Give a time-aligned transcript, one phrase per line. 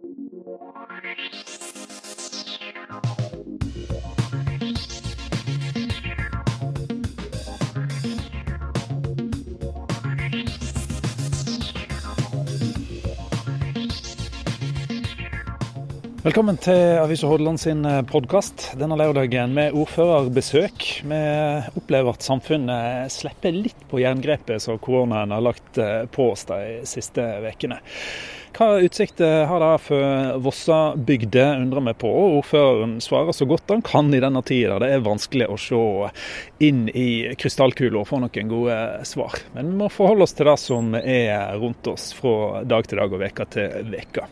[0.00, 0.16] Velkommen
[16.56, 21.04] til Avisa Hordaland sin eh, podkast denne lørdagen med ordførerbesøk.
[21.04, 21.20] Vi
[21.76, 26.88] opplever at samfunnet slipper litt på jerngrepet som koronaen har lagt eh, på oss de
[26.88, 27.84] siste ukene.
[28.60, 32.10] Hva utsikter har det for Vossabygda, undrer vi på.
[32.36, 34.76] Ordføreren svarer så godt han kan i denne tida.
[34.82, 35.80] Det er vanskelig å se
[36.68, 38.76] inn i krystallkula og få noen gode
[39.08, 39.40] svar.
[39.54, 43.16] Men vi må forholde oss til det som er rundt oss fra dag til dag
[43.16, 44.28] og veka til veka.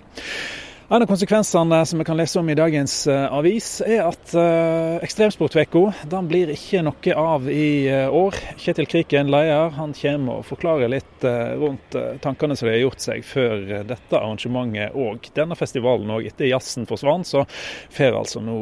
[0.91, 4.95] En av konsekvensene som vi kan lese om i dagens uh, avis, er at uh,
[5.05, 5.83] Ekstremsportveka
[6.25, 8.39] blir ikke noe av i uh, år.
[8.57, 11.27] Kjetil Kriken, leder, han kommer og forklarer litt
[11.61, 11.93] rundt
[12.25, 16.31] tankene som de har gjort seg før dette arrangementet og denne festivalen òg.
[16.31, 17.45] Etter jazzen forsvant, så
[17.93, 18.59] får altså nå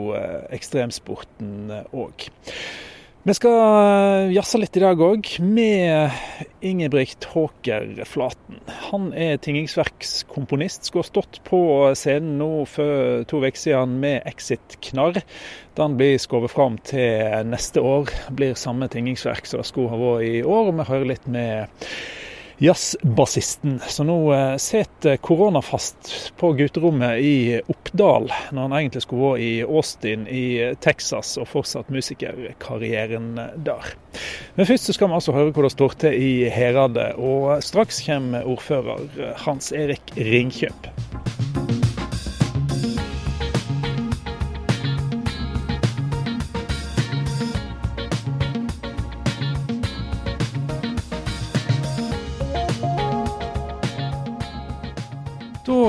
[0.57, 2.27] ekstremsporten òg.
[3.27, 6.15] Vi skal eh, jazze litt i dag òg, med
[6.63, 8.61] Ingebrigt Håker Flaten.
[8.93, 10.87] Han er tingingsverkskomponist.
[10.87, 11.59] Skulle ha stått på
[11.99, 15.19] scenen nå for to uker siden med Exit Knarr.
[15.75, 18.15] Den blir skåret fram til neste år.
[18.31, 20.71] Blir samme tingingsverk som det skulle ha vært i år.
[20.71, 21.83] Og vi hører litt med
[22.59, 29.45] jazzbassisten som nå eh, sitter koronafast på gutterommet i Oppdal, når han egentlig skulle vært
[29.45, 30.47] i Austin i
[30.81, 33.35] Texas og fortsatt musikerkarrieren
[33.67, 33.93] der.
[34.57, 38.01] Men først så skal vi altså høre hvor det står til i Heradet, og straks
[38.07, 40.93] kommer ordfører Hans Erik Ringkjøp.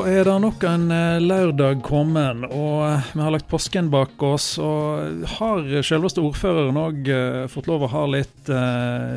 [0.05, 4.45] Er det nok en eh, lørdag kommet, og eh, vi har lagt påsken bak oss.
[4.61, 8.51] Og har selveste ordføreren òg uh, fått lov å ha litt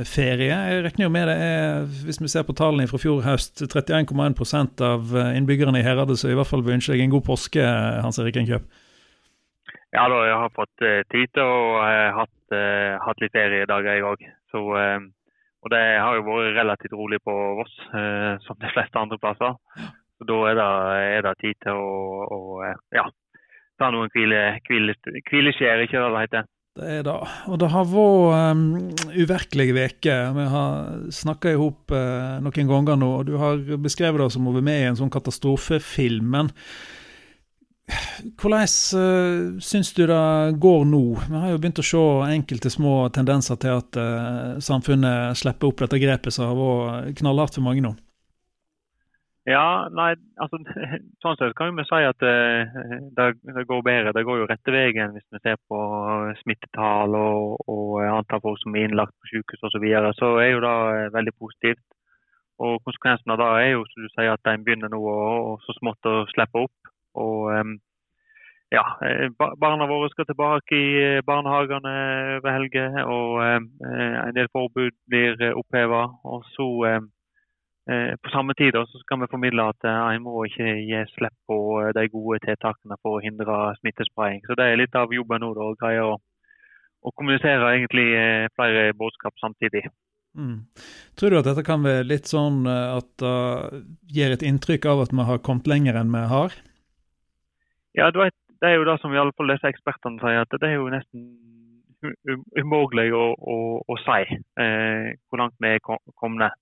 [0.09, 0.49] ferie?
[0.49, 4.85] Jeg regner jo med det er, hvis vi ser på tallene fra fjor høst, 31,1%
[4.87, 7.69] av innbyggerne i Heradet som i hvert fall vil ønske deg en god påske,
[8.05, 8.67] Hans Erik Enkjøp?
[9.93, 11.53] Ja da, jeg har fått tid å
[12.21, 12.59] hatt,
[13.07, 14.29] hatt litt ferie i dag, jeg òg.
[15.61, 17.75] Og det har jo vært relativt rolig på Voss,
[18.47, 19.59] som de fleste andre plasser.
[20.21, 20.71] Så Da er det,
[21.17, 22.41] er det tid til å, å
[22.93, 23.07] ja,
[23.81, 24.93] ta noen hvile, hvile,
[25.31, 26.49] hvileskjær, ikke det det heter.
[26.77, 27.15] Det er det.
[27.49, 28.61] Og det har vært um,
[29.17, 30.29] uvirkelige uker.
[30.37, 34.47] Vi har snakka i hop uh, noen ganger nå, og du har beskrevet det som
[34.47, 36.29] å være med i en sånn katastrofefilm.
[36.37, 36.53] Men
[38.37, 40.21] hvordan uh, syns du det
[40.61, 41.03] går nå?
[41.25, 42.05] Vi har jo begynt å se
[42.37, 47.57] enkelte små tendenser til at uh, samfunnet slipper opp dette grepet som har vært knallhardt
[47.57, 47.97] for mange nå.
[49.49, 50.59] Ja, nei, altså
[51.23, 52.75] sånn sett kan vi si at uh,
[53.17, 54.13] det, det, går bedre.
[54.13, 55.79] Det går jo rette veien hvis vi ser på
[56.43, 59.73] smittetall og, og antall folk som er innlagt på sykehus osv.
[59.79, 61.87] Så, videre, så er jo det uh, veldig positivt.
[62.61, 65.77] Og Konsekvensen av det er jo som du sier, at en begynner nå å, så
[65.79, 66.91] smått å slippe opp.
[67.17, 67.79] Og um,
[68.71, 70.91] ja, eh, Barna våre skal tilbake i
[71.27, 71.95] barnehagene
[72.37, 76.05] over helger, og um, en del forbud blir oppheva.
[76.29, 76.69] Og så
[77.01, 77.20] um, Eh,
[77.87, 81.57] på samme tid så skal vi formidle at en eh, må ikke gi slipp på
[81.81, 84.45] eh, de gode tiltakene for å hindre smittespredning.
[84.47, 88.07] Så Det er litt av jobben nå å greie å, å, kommunisere egentlig
[88.55, 89.87] flere budskap samtidig.
[90.39, 90.61] Mm.
[91.19, 95.01] Tror du at dette kan være litt sånn at det uh, gir et inntrykk av
[95.09, 96.55] at vi har kommet lenger enn vi har?
[97.99, 100.61] Ja, du vet, det er jo det som i alle fall disse ekspertene sier, at
[100.61, 101.25] det er jo nesten
[102.57, 106.60] umulig å, å, å si eh, hvor langt vi er kommet.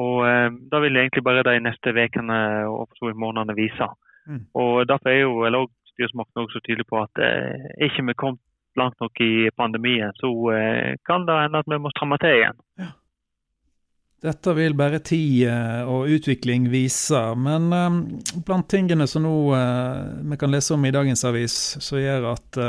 [0.00, 2.38] Og eh, Da vil egentlig bare de neste ukene
[2.68, 3.88] og for månedene vise.
[4.26, 4.46] Mm.
[4.54, 8.40] Og Derfor er jo eller styresmakten også tydelig på at eh, ikke vi kommet
[8.76, 12.60] langt nok i pandemien, så eh, kan det hende at vi må stramme til igjen.
[12.80, 12.92] Ja.
[14.22, 17.18] Dette vil bare tid eh, og utvikling vise.
[17.34, 17.96] Men eh,
[18.46, 22.60] blant tingene som nå eh, vi kan lese om i dagens avis, som gjør at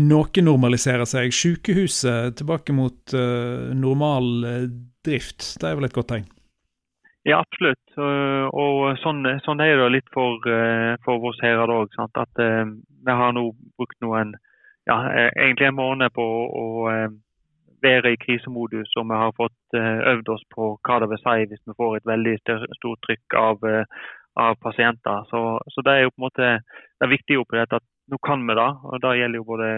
[0.00, 1.34] noe normaliserer seg.
[1.36, 4.30] Sykehuset tilbake mot normal
[5.04, 6.31] drift, det er vel et godt tegn?
[7.28, 7.96] Ja, absolutt.
[7.96, 10.42] Og sånn, sånn er det litt for,
[11.04, 11.94] for oss her òg.
[12.18, 13.44] At vi har nå
[13.78, 14.32] brukt noen
[14.90, 14.96] ja,
[15.30, 16.66] egentlig en måned på å
[17.82, 21.46] være i krisemodus, og vi har fått eh, øvd oss på hva det vil si
[21.50, 22.34] hvis vi får et veldig
[22.78, 24.02] stort trykk av, eh,
[24.46, 25.26] av pasienter.
[25.30, 25.40] Så,
[25.74, 26.50] så, det er jo på en måte
[27.02, 28.70] det viktige oppi dette at nå kan vi det.
[28.90, 29.70] og Det gjelder jo både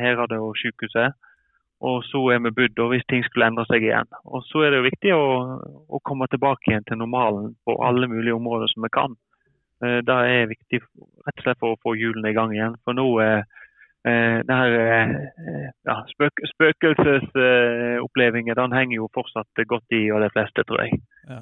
[0.00, 1.16] Heradet og sykehuset.
[1.80, 4.08] Og så er vi budd hvis ting skulle endre seg igjen.
[4.28, 5.24] Og Så er det jo viktig å,
[5.88, 9.12] å, komme tilbake igjen til normalen på alle mulige områder som vi kan.
[9.80, 12.76] Det er viktig rett og slett for å få hjulene i gang igjen.
[12.84, 13.48] For nå er
[14.04, 14.70] det her
[15.88, 21.00] ja, spøk, Spøkelsesopplevingen den henger jo fortsatt godt i og de fleste, tror jeg.
[21.32, 21.40] Ja.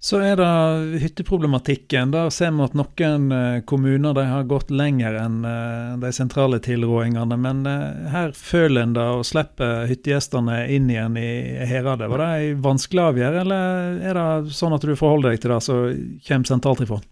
[0.00, 2.12] Så er det hytteproblematikken.
[2.14, 6.56] Der ser vi at noen eh, kommuner de har gått lenger enn eh, de sentrale
[6.64, 7.36] tilrådingene.
[7.36, 11.28] Men eh, her føler en det å slippe hyttegjestene inn igjen i
[11.68, 12.08] Heradet.
[12.08, 15.60] Var det en vanskelig avgjørelse, eller er det sånn at du forholder deg til det
[15.68, 16.00] som
[16.30, 17.02] kommer sentralt ifra?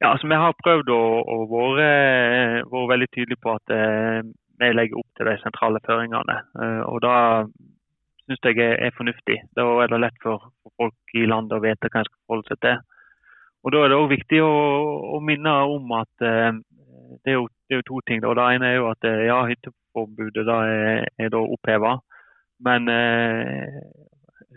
[0.00, 3.76] Ja, altså Vi har prøvd å, å være, være veldig tydelige på at
[4.64, 6.40] vi legger opp til de sentrale føringene.
[6.88, 7.14] Og da
[8.24, 9.38] syns jeg er, er, fornuftig.
[9.56, 12.50] Da er det lett for, for, folk i landet å vite hva en skal forholde
[12.52, 12.78] seg til.
[13.64, 14.54] Og Da er det òg viktig å,
[15.16, 16.50] å, minne om at eh,
[17.24, 18.24] det, er jo, det, er jo, to ting.
[18.24, 18.32] Da.
[18.36, 21.94] Det ene er jo at eh, ja, hytteforbudet da er, er da oppheva.
[22.64, 23.78] Men eh,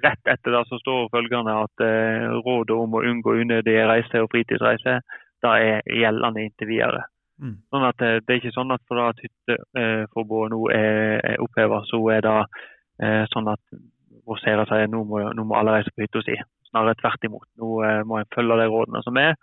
[0.03, 4.31] rett etter det så står følgende at eh, rådet om å unngå unødige reiser og
[4.35, 5.03] fritidsreiser
[5.43, 7.05] da er gjeldende inntil videre.
[7.37, 7.59] Mm.
[7.71, 11.83] Sånn at eh, Det er ikke sånn at for at hytteforbudet nå er, er oppheva,
[11.87, 12.76] så er det Eh,
[13.31, 13.61] sånn at
[14.41, 16.35] seere sier nå må, nå må alle reise på hytta si.
[16.67, 17.47] Snarere tvert imot.
[17.61, 19.35] Nå eh, må en følge de rådene som er.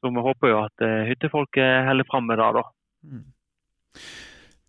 [0.00, 2.66] Så vi håper jo at eh, hyttefolket holder fram med det, da.
[3.10, 3.24] Mm.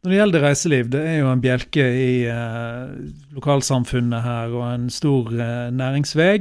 [0.01, 2.94] Når det gjelder reiseliv, det er jo en bjelke i eh,
[3.38, 6.39] lokalsamfunnet her og en stor eh, næringsvei.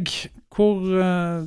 [0.56, 1.44] Hvor eh,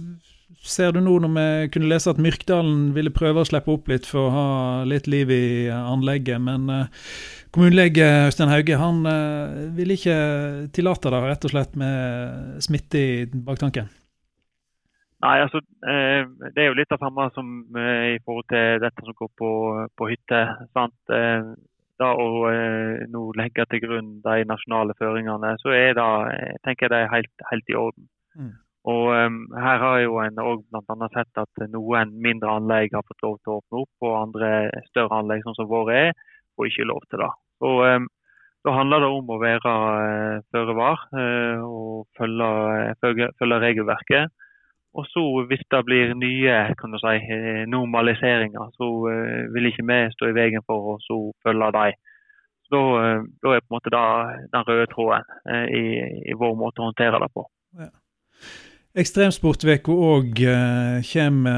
[0.61, 4.05] ser du nå når vi kunne lese at Myrkdalen ville prøve å slippe opp litt
[4.07, 4.51] for å ha
[4.87, 6.69] litt liv i anlegget, men
[7.53, 10.15] Kommunelege Øystein Hauge han uh, vil ikke
[10.73, 13.91] tillate det, rett og slett med smitte i baktanken?
[15.23, 19.05] Nei, altså eh, Det er jo litt av samme som eh, i forhold til dette
[19.05, 19.51] som går på,
[19.95, 20.41] på hytte.
[20.75, 20.97] sant?
[21.15, 21.53] Eh,
[22.01, 26.09] da å eh, nå legge til grunn de nasjonale føringene, så er det,
[26.65, 28.09] tenker jeg det er helt, helt i orden.
[28.35, 28.51] Mm.
[28.91, 31.09] Og um, Her har jo en bl.a.
[31.13, 34.49] sett at noen mindre anlegg har fått lov til å åpne opp, og andre
[34.89, 36.17] større anlegg sånn som våre er,
[36.55, 37.31] får ikke lov til det.
[37.67, 38.09] Og ehm,
[38.63, 39.71] Da handler det om å være
[40.07, 42.47] eh, føre var eh, og følge,
[43.03, 44.31] følge, følge, regelverket.
[44.93, 46.55] Og så Hvis det blir nye
[47.01, 48.87] si, eh, normaliseringer, så
[49.53, 51.99] vil ikke vi stå i veien for å følge dem.
[52.73, 52.79] Da,
[53.43, 54.05] da, er på en måte da,
[54.53, 55.27] den røde tråden
[55.69, 55.83] i,
[56.31, 57.43] i, vår måte å håndtere det på.
[57.77, 57.91] Ja.
[58.93, 61.55] Ekstremsportveka òg uh, kommer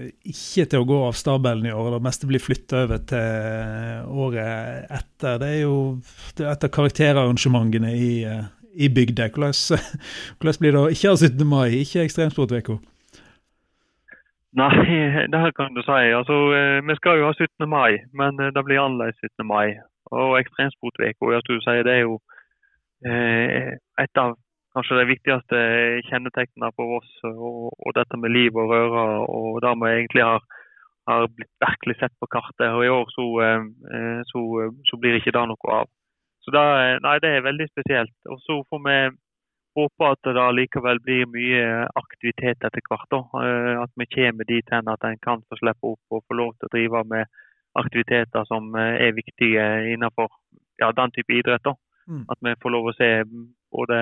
[0.00, 1.92] uh, ikke til å gå av stabelen i år.
[1.94, 5.38] Det meste blir flytta over til året etter.
[5.38, 5.76] Det er jo
[6.34, 9.30] det er et av karakterarrangementene i, uh, i bygda.
[9.30, 9.54] Hvordan,
[10.40, 11.46] hvordan, blir det å ikke ha 17.
[11.46, 12.80] mai, ikke Ekstremsportveka?
[14.58, 14.74] Nei,
[15.30, 16.02] det her kan du si.
[16.18, 16.42] Altså,
[16.90, 17.70] vi skal jo ha 17.
[17.70, 19.46] mai, men det blir annerledes 17.
[19.46, 19.76] mai.
[20.10, 21.44] Og Ekstremsportveka, ja,
[21.86, 22.18] det er jo
[23.04, 24.34] et av
[24.74, 25.62] kanskje det viktigste
[26.10, 27.10] kjennetegnene for oss.
[27.30, 30.46] Og, og, dette med liv og røre, og der vi egentlig har,
[31.10, 32.70] har blitt virkelig sett på kartet.
[32.70, 34.46] Og i år så, eh, så,
[34.88, 35.92] så blir ikke det noe av.
[36.44, 36.64] Så det,
[37.04, 38.16] nei, det er veldig spesielt.
[38.28, 38.98] Og så får vi
[39.74, 43.08] håpe at det likevel blir mye aktivitet etter hvert.
[43.14, 43.22] Da.
[43.40, 46.54] Eh, at vi kommer dit hen at en kan få slippe opp og få lov
[46.54, 47.40] til å drive med
[47.80, 50.30] aktiviteter som eh, er viktige innenfor
[50.82, 51.64] ja, den type idrett.
[51.64, 51.74] Da.
[52.06, 52.26] Mm.
[52.30, 53.10] At vi får lov å se
[53.74, 53.98] både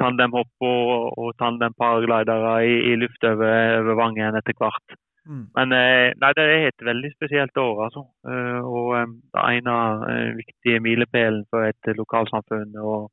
[0.00, 4.98] tandemhopp og, og tandemparaglidere i, i luft over, over Vangen etter hvert.
[5.28, 5.44] Mm.
[5.56, 8.04] Men eh, nei, det er et veldig spesielt år, altså.
[8.28, 9.74] Eh, og eh, det ene
[10.38, 13.10] viktige milepælen for et lokalsamfunn og,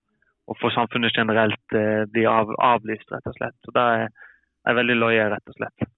[0.48, 1.75] og for samfunnet generelt
[2.13, 3.58] blir av, avlyst, rett og slett.
[3.65, 4.32] Så det er,
[4.70, 5.89] er veldig løye, rett og slett.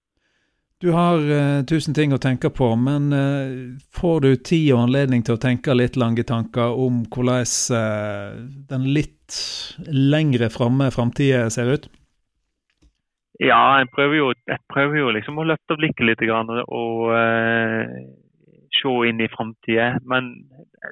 [0.77, 5.23] Du har uh, tusen ting å tenke på, men uh, får du tid og anledning
[5.25, 8.35] til å tenke litt lange tanker om hvordan uh,
[8.69, 9.16] den litt
[9.87, 11.87] lengre framme framtida ser ut?
[13.39, 17.11] Ja, jeg prøver jo, jeg prøver jo liksom å løfte blikket litt grann, og
[18.73, 19.97] se inn i framtida.
[20.09, 20.31] Men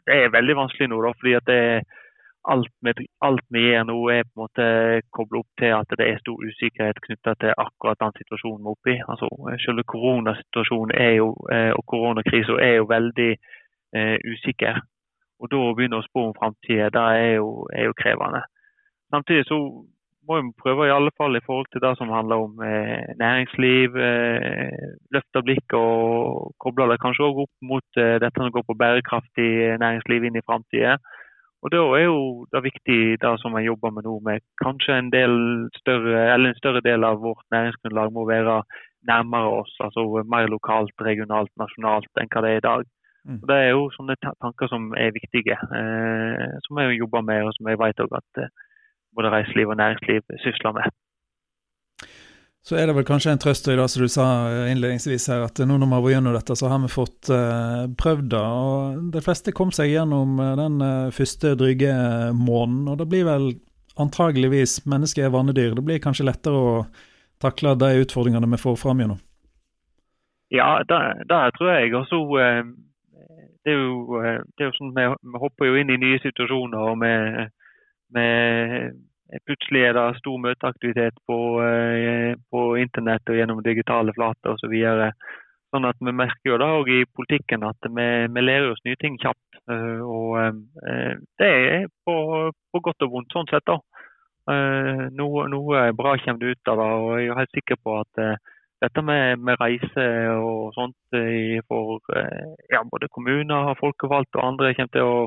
[0.06, 1.86] det er veldig vanskelig nå, da, fordi at det er
[2.54, 4.66] alt vi, gjør nå, er på en måte
[5.16, 8.76] koblet opp til at det er stor usikkerhet knyttet til akkurat den situasjonen vi er
[8.76, 8.98] oppe i.
[9.12, 9.30] Altså,
[9.66, 14.82] selve koronasituasjonen jo, eh, og koronakrisen er jo veldig eh, usikker.
[15.40, 18.42] Og Da å begynne å spå om framtida, det er jo, er jo, krevende.
[19.14, 19.58] Samtidig så
[20.26, 23.98] må vi prøve i alle fall i forhold til det som handler om eh, næringsliv,
[24.00, 28.78] eh, løfte blikket og koble det kanskje også opp mot eh, dette som går på
[28.80, 29.52] bærekraftig
[29.84, 30.98] næringsliv inn i framtida.
[31.66, 35.08] Og Da er jo det viktig det som vi jobber med nå, med kanskje en,
[35.80, 38.60] større, en større del av vårt næringsgrunnlag må være
[39.10, 39.74] nærmere oss.
[39.82, 42.86] altså Mer lokalt, regionalt, nasjonalt enn hva det er i dag.
[43.26, 43.40] Mm.
[43.50, 47.72] Det er jo sånne tanker som er viktige, eh, som jeg jobber med, og som
[47.72, 48.54] jeg vet at eh,
[49.18, 50.94] både reiseliv og næringsliv sysler med.
[52.66, 54.28] Så er det vel kanskje en trøst i det som du sa
[54.72, 57.84] innledningsvis her, at nå når vi har vært gjennom dette, så har vi fått eh,
[57.98, 58.42] prøvd det.
[58.42, 61.94] Og de fleste kom seg gjennom den uh, første dryge
[62.34, 62.88] måneden.
[62.90, 63.52] Og det blir vel
[64.02, 66.74] antageligvis, mennesket er vanedyr, det blir kanskje lettere å
[67.42, 69.22] takle de utfordringene vi får fram gjennom?
[70.54, 71.94] Ja, det, det tror jeg.
[71.98, 72.66] også uh,
[73.66, 76.92] det er jo, det er jo sånn vi, vi, hopper jo inn i nye situasjoner.
[76.92, 77.14] og vi,
[78.16, 78.30] vi
[79.42, 84.68] Plutselig er det stor møteaktivitet på, eh, på internett og gjennom digitale flater osv.
[84.68, 85.10] Så videre.
[85.74, 89.00] sånn at vi merker jo det òg i politikken at vi, vi lærer oss nye
[89.02, 89.42] ting kjapt.
[89.66, 90.62] Og
[91.42, 92.16] det er på,
[92.54, 93.66] på godt og vondt sånn sett.
[93.66, 93.80] da.
[95.18, 96.88] Noe, noe bra kommer det ut av det.
[97.02, 98.24] og Jeg er helt sikker på at
[98.86, 101.20] dette med, med reise og sånt
[101.68, 102.00] for
[102.72, 105.20] ja, både kommuner, folkevalgte og andre kommer til å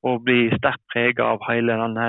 [0.00, 2.06] å bli sterkt preget av hele denne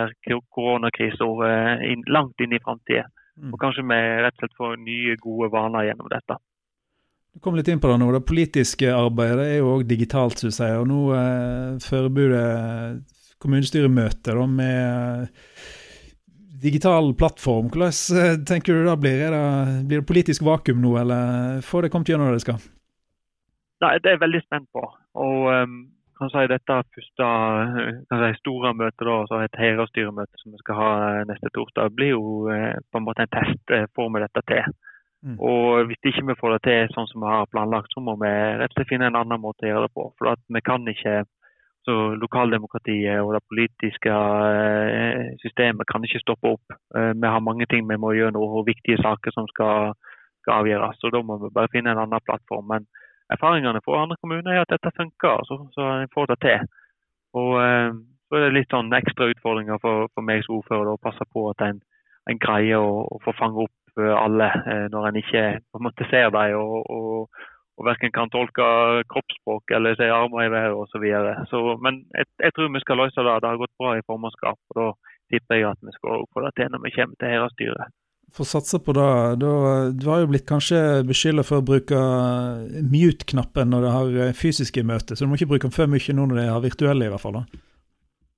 [0.55, 1.41] koronakrisen
[1.83, 3.03] inn, langt inn i framtida.
[3.39, 3.51] Mm.
[3.51, 6.37] Og kanskje vi rett og slett får nye, gode vaner gjennom dette.
[7.31, 8.09] Du kom litt inn på det nå.
[8.11, 10.79] Det politiske arbeidet er jo òg digitalt, som du sier.
[10.81, 12.99] Og nå eh, forbereder
[13.41, 14.81] kommunestyremøte da, med
[15.23, 15.69] eh,
[16.61, 17.69] digital plattform.
[17.73, 19.23] Hvordan eh, tenker du da blir?
[19.33, 19.41] Det,
[19.87, 22.61] blir det politisk vakuum nå, eller får det kommet gjennom det det skal?
[23.81, 24.83] Nei, Det er jeg veldig spent på.
[25.21, 25.81] Og um,
[26.21, 27.29] kan si dette første
[28.11, 32.13] si, store møtet, da, så et Heira-styremøte som vi skal ha eh, neste torsdag, blir
[32.13, 33.61] jo eh, på en måte en test.
[33.65, 34.79] for får vi dette til?
[35.25, 35.37] Mm.
[35.37, 38.29] Og Hvis ikke vi får det til sånn som vi har planlagt, så må vi
[38.29, 40.07] rett og slett finne en annen måte å gjøre det på.
[40.17, 41.23] For at vi kan ikke
[41.87, 44.13] så Lokaldemokratiet og det politiske
[45.41, 46.75] systemet kan ikke stoppe opp.
[46.93, 49.95] Vi har mange ting vi må gjøre nå, og viktige saker som skal,
[50.43, 50.99] skal avgjøres.
[51.01, 52.67] så Da må vi bare finne en annen plattform.
[52.69, 52.85] Men
[53.33, 56.71] erfaringene fra andre kommuner er at dette funker, så, så en får det til.
[57.41, 57.91] Og eh,
[58.29, 61.49] Så er det litt sånn ekstra utfordringer for, for meg som ordfører å passe på
[61.51, 61.81] at en,
[62.31, 65.87] en greier å, å, få fange opp eh, alle eh, når en ikke på en
[65.89, 67.41] måte ser dem og, og,
[67.81, 68.65] og verken kan tolke
[69.09, 71.07] kroppsspråk eller se armer i været osv.
[71.81, 73.39] Men jeg, jeg, tror vi skal løse det.
[73.41, 74.59] Det har gått bra i formannskap.
[74.75, 74.87] og Da
[75.33, 77.97] tipper jeg at vi skal få det til når vi kommer til Høyre-styret
[78.35, 79.07] får satse på det.
[79.41, 79.51] Da,
[79.91, 81.97] du har jo blitt kanskje beskylda for å bruke
[82.93, 86.15] mute-knappen når det har eh, fysiske møter, så du må ikke bruke den for mye
[86.15, 87.41] nå når det er virtuelle, i hvert fall.
[87.41, 87.61] da.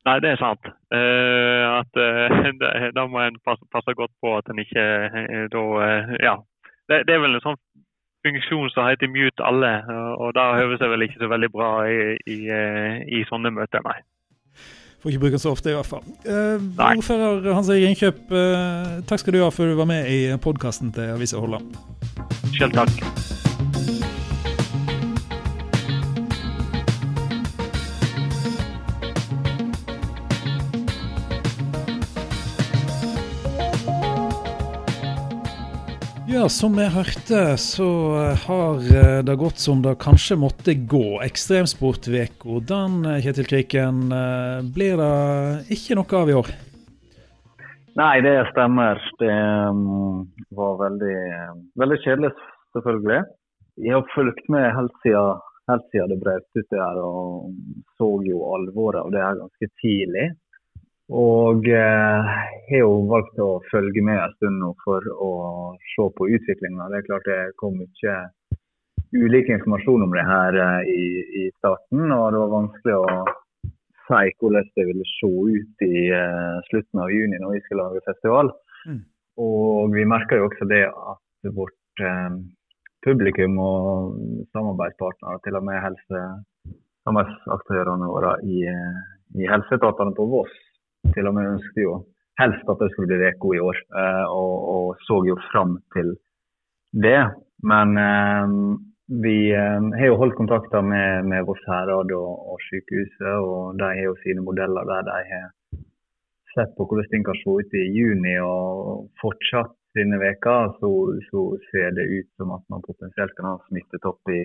[0.03, 0.71] Nei, det er sant.
[0.91, 5.63] Uh, at, uh, Da må en passe, passe, godt på at en ikke uh, da
[6.19, 6.39] Ja.
[6.91, 7.59] Det, det, er vel en sånn
[8.23, 9.73] funksjon som heter mute alle,
[10.19, 11.99] og det høres seg vel ikke så veldig bra i,
[12.29, 12.39] i,
[13.19, 13.99] i sånne møter, nei.
[15.03, 16.03] Får ikke bruke den så ofte, i hvert fall.
[16.23, 20.21] Uh, ordfører Hans Erik Innkjøp, eh, takk skal du ha for du var med i
[20.39, 21.75] podkasten til Avisa Holland.
[22.55, 23.32] Selv takk.
[36.43, 37.85] Ja, som vi hørte, så
[38.47, 41.21] har eh, det gått som det kanskje måtte gå.
[41.23, 45.13] Ekstremsportveka, den eh, Kjetil Kriken, eh, blir det
[45.71, 46.51] ikke noe av i år?
[47.95, 48.99] Nei, det stemmer.
[49.23, 49.31] Det
[49.71, 50.27] um,
[50.59, 51.15] var veldig,
[51.79, 52.33] veldig kjedelig,
[52.75, 53.21] selvfølgelig.
[53.87, 58.11] Jeg har fulgt med helt siden, helt siden det brøt ut det her, og så
[58.27, 60.27] jo alvoret av det her ganske tidlig.
[61.11, 62.29] Og eh,
[62.69, 65.31] har jo valgt å følge med en stund nå for å
[65.91, 66.87] se på utviklinga.
[66.91, 68.15] Det er klart det kom mye
[69.13, 71.07] ulik informasjon om det her eh, i,
[71.43, 73.17] i, starten, og det var vanskelig å
[74.07, 78.05] si hvordan det ville se ut i eh, slutten av juni når vi skal lage
[78.07, 78.51] festival.
[78.87, 79.03] Mm.
[79.43, 82.41] Og vi merker jo også det at vårt eh,
[83.03, 84.17] publikum og
[84.55, 86.25] samarbeidspartnere, til og med helse,
[87.03, 89.01] samarbeidsaktørene våre i, eh,
[89.43, 90.53] i helseetatene på Voss,
[91.11, 91.99] til og med ønsket jo
[92.41, 96.15] helst at det skulle bli Reko i år, eh, og, og, så jo fram til
[97.05, 97.21] det.
[97.71, 98.55] Men eh,
[99.25, 103.91] vi eh, har jo holdt kontakter med, med Voss herad og, og, sykehuset, og de
[103.97, 105.47] har jo sine modeller der de har
[106.55, 108.35] sett på hvordan ting kan se ut i juni.
[108.41, 110.91] Og fortsatt denne veka så,
[111.29, 114.43] så ser det ut som at man potensielt kan ha smittetopp i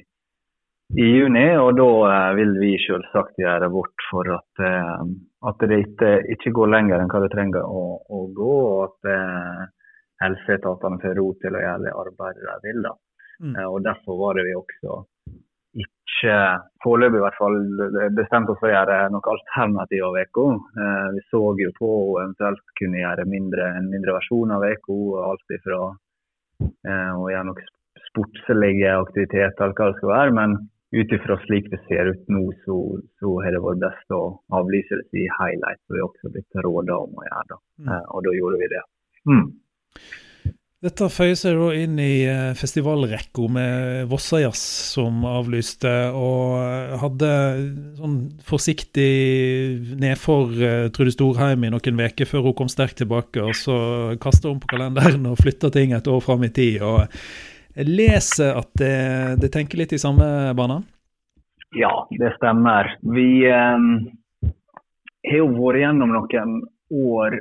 [0.96, 1.46] i juni.
[1.56, 5.02] Og da eh, vil vi selvsagt gjøre vårt for at, eh,
[5.50, 9.10] at det ikke, ikke, går lenger enn hva det trenger å, å gå, og at
[9.12, 9.66] eh,
[10.24, 12.88] helseetatene får ro til å gjøre det arbeidet de vil.
[13.38, 13.58] Mm.
[13.68, 14.96] Og Derfor var det vi også
[15.78, 16.38] ikke,
[16.82, 17.58] foreløpig i hvert fall,
[18.16, 20.40] bestemte oss for å gjøre noe alternativ av VK.
[21.14, 24.88] Vi så jo på å eventuelt kunne gjøre mindre, en mindre versjon av VK.
[25.22, 27.68] Alt ifra å gjøre noe
[28.08, 30.34] sportslige aktiviteter, eller hva det skal være.
[30.40, 30.58] men
[30.96, 32.78] ut ifra slik det ser ut nå, så,
[33.20, 34.22] så har det vært best å
[34.56, 35.82] avlyse det i highlight.
[35.84, 37.44] som vi også blitt råda om å gjøre.
[37.50, 37.60] Da.
[37.82, 37.90] Mm.
[37.92, 38.86] Eh, og da gjorde vi det.
[39.28, 39.44] Mm.
[40.78, 44.62] Dette føyer seg da inn i eh, festivalrekka med Vossajazz
[44.94, 47.30] som avlyste, og hadde
[47.98, 48.16] sånn
[48.46, 53.42] forsiktig nedfor uh, Trude Storheim i noen uker før hun kom sterkt tilbake.
[53.42, 53.76] Og så
[54.22, 56.80] kasta hun på kalenderen og flytta ting et år fram i tid.
[56.80, 57.10] og
[57.76, 58.94] Jeg leser at det,
[59.42, 60.24] det tenker litt i samme
[60.56, 60.80] bane?
[61.76, 62.94] Ja, det stemmer.
[63.02, 63.84] Vi eh,
[65.28, 66.56] har jo vært gjennom noen
[66.88, 67.38] år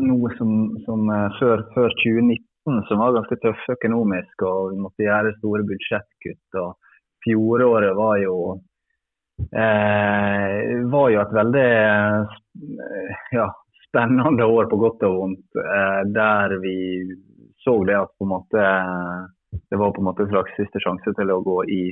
[0.00, 0.52] noe som,
[0.86, 5.64] som uh, før, før, 2019 som var ganske tøffe økonomisk, og vi måtte gjøre store
[5.68, 6.60] budsjettkutt.
[6.60, 6.76] og
[7.24, 8.36] Fjoråret var jo
[9.52, 13.48] eh, var jo et veldig eh, ja,
[13.88, 16.76] spennende år på godt og vondt, eh, der vi
[17.64, 18.64] så det at på en måte
[19.70, 21.84] det var på en måte en slags siste sjanse til å gå i,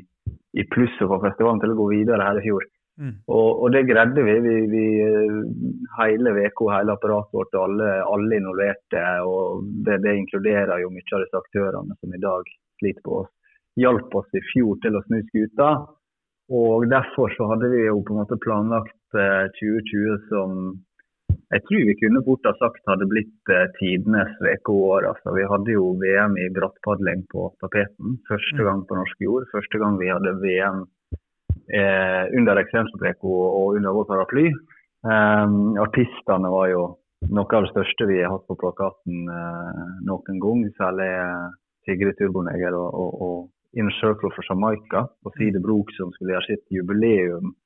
[0.61, 2.67] i pluss og få festivalen til å gå videre her i fjor.
[2.99, 3.13] Mm.
[3.31, 4.35] Og, og, det greide vi.
[4.43, 4.85] vi, vi
[5.99, 9.03] hele uka, hele apparatet vårt, alle, alle involverte.
[9.27, 13.31] og det, det, inkluderer jo mye av disse aktørene som i dag sliter på oss.
[13.79, 15.71] Hjalp oss i fjor til å snu skuta.
[16.59, 20.55] Og derfor så hadde vi jo på en måte planlagt 2020 eh, som
[21.49, 25.07] jeg tror vi kunne fort ha sagt hadde blitt eh, tidenes ukeår.
[25.09, 28.19] Altså, vi hadde jo VM i brattpadling på tapeten.
[28.29, 28.65] Første mm.
[28.67, 29.47] gang på norsk jord.
[29.55, 30.83] Første gang vi hadde VM
[31.73, 34.49] eh, under VK og under vår paraply.
[35.09, 35.47] Eh,
[35.87, 36.83] artistene var jo
[37.33, 40.67] noe av det største vi har hatt på plakaten eh, noen gang.
[40.77, 41.47] Særlig eh,
[41.89, 46.51] Sigrid Turboneger og, og, og Inner Circle for Jamaica og Side Brok som skulle gjøre
[46.51, 47.57] sitt jubileum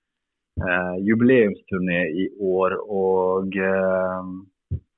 [0.60, 2.76] eh, jubileumsturné i år.
[2.88, 4.32] Og eh,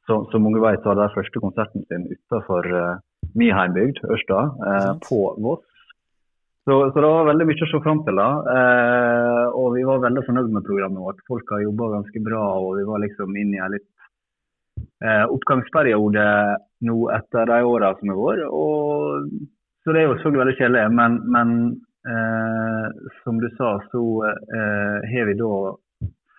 [0.08, 2.98] som, som mange vet, var de første konserten sin utenfor eh,
[3.38, 5.64] min heimbygd, Ørsta, eh, på Voss.
[6.64, 8.16] Så, så, det var veldig mye å se fram til.
[8.16, 8.28] da.
[8.56, 11.24] Eh, og vi var veldig fornøyd med programmet vårt.
[11.28, 13.90] Folk har jobba ganske bra, og vi var liksom inne i en litt
[15.04, 16.24] eh, oppgangsperiode
[16.88, 18.46] nå etter de åra som har vært.
[19.84, 21.50] Så det er jo selvfølgelig veldig kjedelig, men, men
[23.22, 25.54] som du sa, så eh, har vi da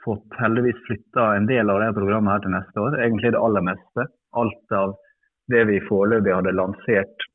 [0.05, 2.97] fått heldigvis flytta en del av det programmet her til neste år.
[3.01, 4.05] Egentlig det aller meste.
[4.37, 4.93] Alt av
[5.49, 7.25] det vi foreløpig hadde lansert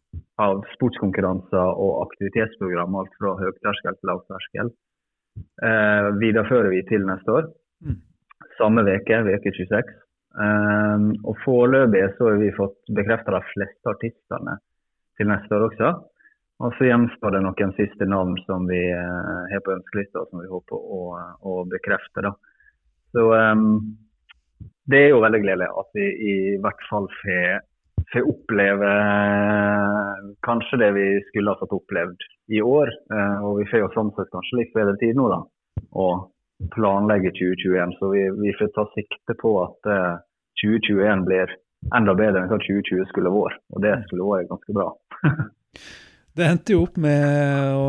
[0.42, 4.70] av sportskonkurranser og aktivitetsprogram, alt fra høyterskel til lavterskel,
[5.66, 7.50] eh, viderefører vi til neste år.
[7.86, 7.98] Mm.
[8.58, 9.92] Samme uke, uke 26.
[10.44, 14.58] Eh, og foreløpig så har vi fått bekrefta de fleste artistene
[15.18, 15.92] til neste år også.
[16.60, 20.50] Og så gjenstår det noen siste navn som vi uh, har på ønskelista, som vi
[20.50, 21.02] håper å,
[21.40, 22.24] å bekrefte.
[22.26, 22.34] Da.
[23.16, 23.94] Så um,
[24.90, 27.62] det er jo veldig gledelig at vi i hvert fall får,
[28.12, 28.90] får oppleve
[30.44, 32.92] kanskje det vi skulle ha fått opplevd i år.
[33.08, 35.40] Uh, og vi får jo sånn sett kanskje litt bedre tid nå, da.
[35.96, 37.96] Og planlegge 2021.
[38.02, 39.92] Så vi, vi får ta sikte på at
[40.60, 41.56] 2021 blir
[41.96, 43.64] enda bedre enn hva 2020 skulle vært.
[43.72, 44.90] Og det skulle vært ganske bra.
[46.38, 47.86] Det endte jo opp med å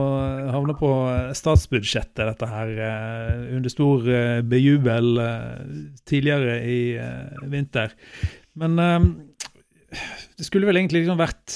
[0.49, 0.89] havne på
[1.37, 5.61] statsbudsjettet, dette her, eh, under stor eh, bejubel eh,
[6.09, 6.81] tidligere i
[7.51, 7.93] vinter.
[8.57, 11.53] Men det skulle vel egentlig liksom vært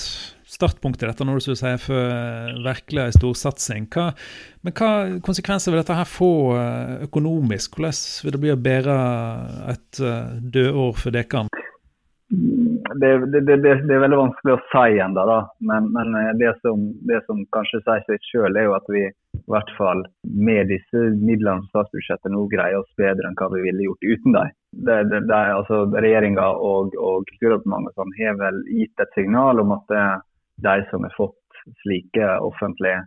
[0.55, 3.89] startpunktet dette når du skulle si for virkelig en storsatsing.
[3.91, 4.11] Hva,
[4.63, 4.91] men hva
[5.25, 6.31] konsekvenser vil dette her få
[7.09, 7.75] økonomisk?
[7.81, 8.97] Hvordan vil det bli å bære
[9.73, 10.03] et
[10.55, 11.47] dødår for dere?
[13.01, 15.37] Det, det, det, det, er veldig vanskelig å si ennå, da.
[15.69, 19.03] Men, men eh, det, som, det, som, kanskje sier seg selv, er jo at vi
[19.05, 23.65] i hvert fall med disse midlene på statsbudsjettet nå greier oss bedre enn hva vi
[23.67, 24.53] ville gjort uten dem.
[24.87, 24.99] Det,
[25.31, 29.97] altså, Regjeringa og, og Kulturdepartementet sånn, har vel gitt et signal om at
[30.65, 33.03] de som har fått slike offentlige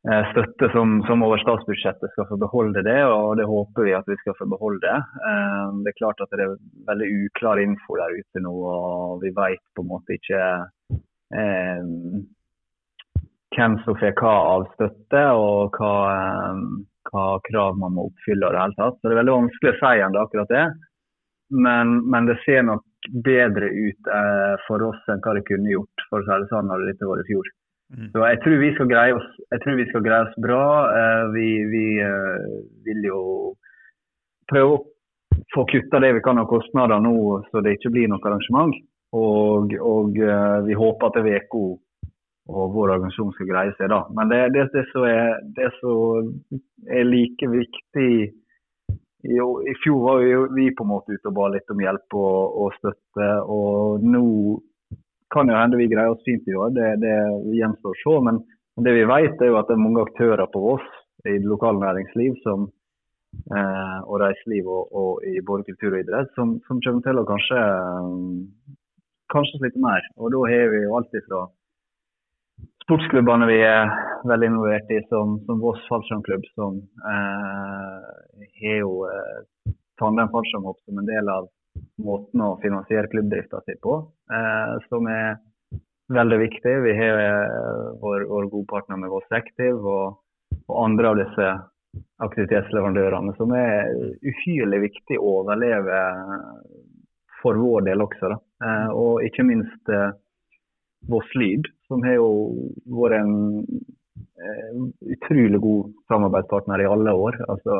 [0.00, 4.16] støtte som, som, over statsbudsjettet skal få beholde det, og det håper vi at vi
[4.22, 4.94] skal få beholde.
[4.96, 6.54] Eh, det er klart at det er
[6.88, 10.40] veldig uklar info der ute nå, og vi vet på en måte ikke
[11.36, 11.90] eh,
[13.56, 16.62] hvem som får hva av støtte, og hva, eh,
[17.10, 18.46] hva, krav man må oppfylle.
[18.46, 19.00] og det hele tatt.
[19.00, 20.66] Så det er veldig vanskelig å si ennå akkurat det.
[21.50, 22.84] Men, men, det ser nok
[23.26, 26.70] bedre ut eh, for oss enn hva det kunne gjort for å si det sånn,
[26.70, 27.50] hadde dette vært i fjor.
[27.90, 28.10] Mm.
[28.12, 29.28] Så jeg tror vi skal greie oss,
[29.66, 30.64] vi skal greie oss bra.
[30.94, 33.20] Uh, vi, vi uh, vil jo
[34.50, 34.84] prøve å
[35.54, 37.14] få kutta det vi kan av kostnader nå,
[37.50, 38.76] så det ikke blir noe arrangement.
[39.18, 41.56] Og, og uh, vi håper at VK
[42.50, 44.04] og vår organisasjon skal greie seg da.
[44.14, 45.34] Men det, det, det, som er,
[46.90, 48.10] er like viktig
[49.20, 50.22] i, I fjor var
[50.56, 53.30] vi på en måte ute og ba litt om hjelp og, og støtte.
[53.44, 54.24] og nå
[55.34, 57.14] kan jo hende vi greier oss fint i år, det, det
[57.58, 58.16] gjenstår å se.
[58.26, 58.42] Men
[58.86, 60.86] det vi vet er jo at det er mange aktører på Voss
[61.28, 62.68] i lokalnæringsliv næringsliv som,
[63.56, 67.26] eh, og reiseliv og, og, i både kultur og idrett som, som kommer til å
[67.28, 67.64] kanskje
[69.30, 70.06] kanskje slite mer.
[70.18, 71.44] Og da har vi jo alltid fra
[72.84, 73.92] sportsklubbene vi er
[74.26, 76.80] veldig involvert i, som, som Voss fallskjermklubb, som
[77.12, 81.48] eh, har jo eh, tandem fallskjermhopp som en del av
[82.04, 83.96] måten å finansiere klubbdrifta si på,
[84.32, 85.38] eh, som er
[86.10, 86.74] veldig viktig.
[86.86, 90.18] Vi har eh, vår, vår gode partner med Voss Active og,
[90.66, 91.50] og andre av disse
[92.22, 93.90] aktivitetsleverandørene, som er
[94.22, 96.02] uhyrlig viktig å overleve
[97.40, 98.34] for vår del også.
[98.34, 98.40] Da.
[98.66, 99.94] Eh, og ikke minst
[101.10, 102.30] Voss Lyd, som har jo
[102.92, 103.80] vært en
[105.14, 107.38] utrolig god samarbeidspartner i alle år.
[107.52, 107.76] Altså,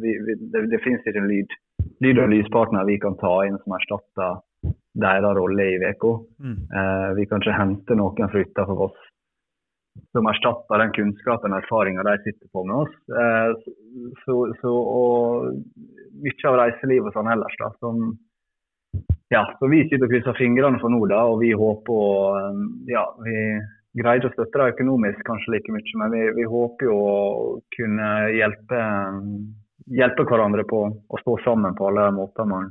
[0.00, 1.54] vi, vi, det, det, finnes ikke en lyd,
[2.04, 4.38] lyd- og lyspartner vi kan ta inn som erstatter
[5.04, 6.04] deres rolle i VK.
[6.44, 6.60] Mm.
[6.78, 9.10] Eh, vi kan ikke hente noen fra utenfor Voss
[10.14, 12.94] som erstatter den kunnskapen og erfaringa de sitter på med oss.
[13.20, 13.72] Eh,
[14.24, 15.48] så, så, og
[16.24, 18.04] mye av reiselivet og sånn ellers da, som
[19.32, 22.10] ja, så vi sitter og krysser fingrene for nå, da, og vi håper å
[22.90, 23.36] ja, vi
[23.98, 27.18] greier å støtte det økonomisk kanskje like mye, men vi, vi håper jo å
[27.74, 28.82] kunne hjelpe,
[29.90, 32.70] hjelpe, hverandre på å stå sammen på alle måter man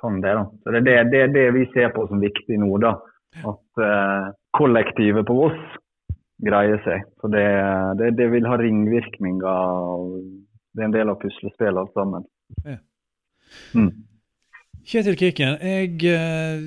[0.00, 0.34] kan det.
[0.34, 0.46] da.
[0.62, 2.70] Så Det er det, det, det vi ser på som viktig nå.
[2.82, 2.96] da,
[3.44, 5.78] At eh, kollektivet på Voss
[6.44, 7.06] greier seg.
[7.20, 7.46] Så det,
[7.98, 10.04] det, det, vil ha ringvirkninger.
[10.74, 12.28] Det er en del av puslespillet alt sammen.
[12.64, 12.78] Ja.
[13.74, 13.90] Mm.
[14.88, 16.62] Kjetil Kikken, jeg eh,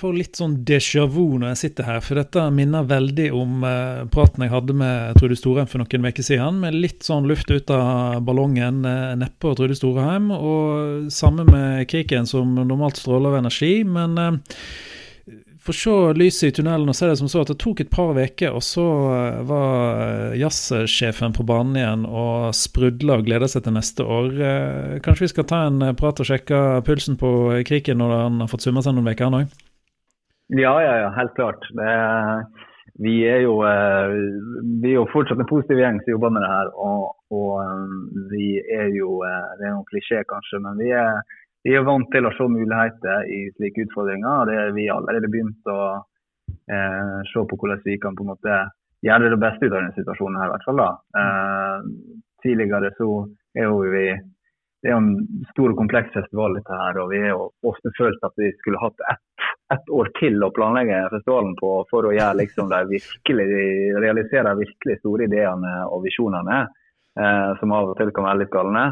[0.00, 2.02] får litt sånn déjà vu når jeg sitter her.
[2.04, 6.26] For dette minner veldig om eh, praten jeg hadde med Trude Storheim for noen uker
[6.26, 6.60] siden.
[6.64, 10.30] Med litt sånn luft ut av ballongen eh, nedpå Trude Storheim.
[10.34, 13.74] Og samme med Kriken, som normalt stråler av energi.
[13.84, 14.16] Men
[15.60, 17.92] for å se lyset i tunnelen og se det som så at det tok et
[17.92, 23.48] par uker, og så eh, var eh, jazzsjefen på banen igjen og sprudla og gleda
[23.50, 24.30] seg til neste år.
[24.50, 27.32] Eh, kanskje vi skal ta en prat og sjekke pulsen på
[27.68, 29.58] Kriken når han har fått summa seg noen uker, han òg?
[30.58, 31.66] Ja, ja, ja, helt klart.
[31.78, 31.90] Det,
[32.98, 33.60] vi, er jo,
[34.82, 36.72] vi er jo fortsatt en positiv gjeng som jobber med det her.
[36.74, 41.22] Og, og vi er jo Det er noen klisjé kanskje, men vi er
[41.66, 44.28] vi er vant til å se muligheter i slike utfordringer.
[44.28, 45.80] og det er Vi allerede begynt å
[46.72, 48.60] eh, se på hvordan vi kan på en måte
[49.04, 50.40] gjøre det beste ut av denne situasjonen.
[50.40, 50.90] her i hvert fall da.
[51.20, 51.78] Eh,
[52.44, 53.10] tidligere så
[53.56, 54.06] er jo vi
[54.82, 57.36] det er en stor og kompleks festival, dette her, og vi har
[57.68, 62.08] ofte følt at vi skulle hatt ett, ett år til å planlegge festivalen på for
[62.08, 63.46] å gjøre liksom de virkelig,
[64.00, 66.62] realisere virkelig store ideene og visjonene,
[67.20, 68.88] eh, som av og til kan være litt galne.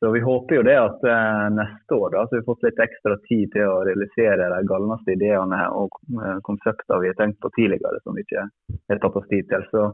[0.00, 2.78] Så Vi håper jo det at eh, neste år da, så vi har fått litt
[2.82, 7.52] ekstra tid til å realisere de galneste ideene og eh, konseptene vi har tenkt på
[7.54, 9.66] tidligere som vi ikke har tatt oss tid til.
[9.70, 9.90] Så,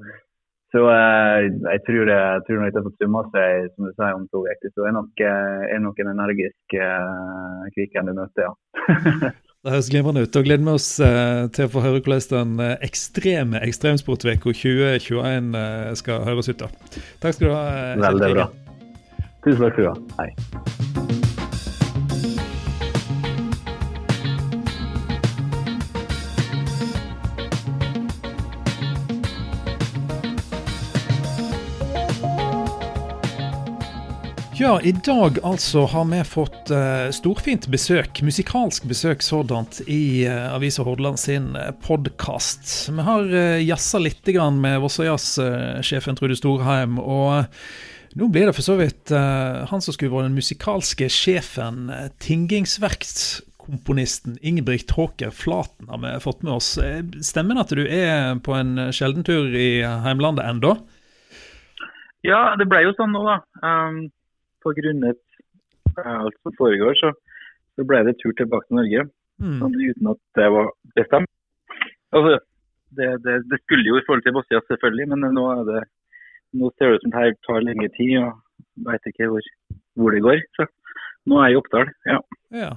[0.76, 4.12] så eh, jeg tror det, jeg tror nok det fått summa seg som du sier
[4.18, 8.50] om to uker, så er nok, eh, er nok en energisk eh, Kviken du møter,
[8.50, 9.32] ja.
[9.66, 10.36] Det høres glimrende ut.
[10.36, 15.58] og gleder vi oss eh, til å få høre hvordan den eh, ekstreme ekstremsportveka 2021
[15.58, 16.62] eh, skal høres ut.
[16.62, 16.70] da.
[17.24, 17.66] Takk skal du ha.
[18.06, 18.50] Veldig bra.
[19.42, 19.96] Tusen takk skal du ha.
[20.22, 21.25] Hei.
[34.58, 40.48] Ja, i dag altså har vi fått uh, storfint besøk, musikalsk besøk sådant, i uh,
[40.56, 42.88] Avisa Hordaland sin uh, eh, podkast.
[42.88, 44.24] Vi har uh, jazza litt
[44.56, 46.96] med Vossajazz-sjefen Trude Storheim.
[46.98, 47.44] og
[48.16, 54.40] nå blir det for så vidt han som skulle vært den musikalske sjefen, uh, tingingsverkskomponisten
[54.40, 56.80] Ingebrigt Håker Flaten har vi fått med oss.
[57.20, 60.80] Stemmer det at du er på en sjelden tur i heimlandet ennå?
[62.24, 63.44] Ja, det ble jo sånn nå, da.
[63.60, 64.15] Um,
[64.66, 65.22] på grunnet
[66.02, 67.12] alt som foregår, så,
[67.76, 69.06] så, ble det tur tilbake til Norge.
[69.40, 69.58] Mm.
[69.62, 71.32] Sånn, uten at det var bestemt.
[72.16, 72.38] Altså,
[72.96, 75.84] det, det, det skulle jo i forhold til Bosnia, selvfølgelig, men nå det
[76.56, 79.48] nå ser det ut som det her tar lenge tid, og veit ikke hvor,
[79.98, 80.42] hvor, det går.
[80.56, 80.66] Så
[81.28, 82.20] nå er jeg i Oppdal, ja.
[82.54, 82.76] Ja,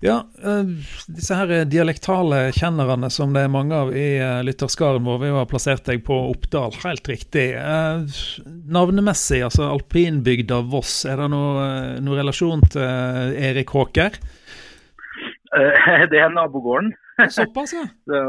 [0.00, 0.14] ja
[0.44, 0.70] uh,
[1.12, 5.48] disse her dialektale kjennerne som det er mange av i uh, lytterskaren vår, vi har
[5.50, 7.50] plassert deg på Oppdal, helt riktig.
[7.58, 8.08] Uh,
[8.72, 11.66] navnemessig, altså alpinbygda Voss, er det noe,
[12.04, 14.16] noe relasjon til Erik Håker?
[16.10, 16.94] det er nabogården.
[17.30, 17.84] Såpass, ja.
[18.08, 18.22] det,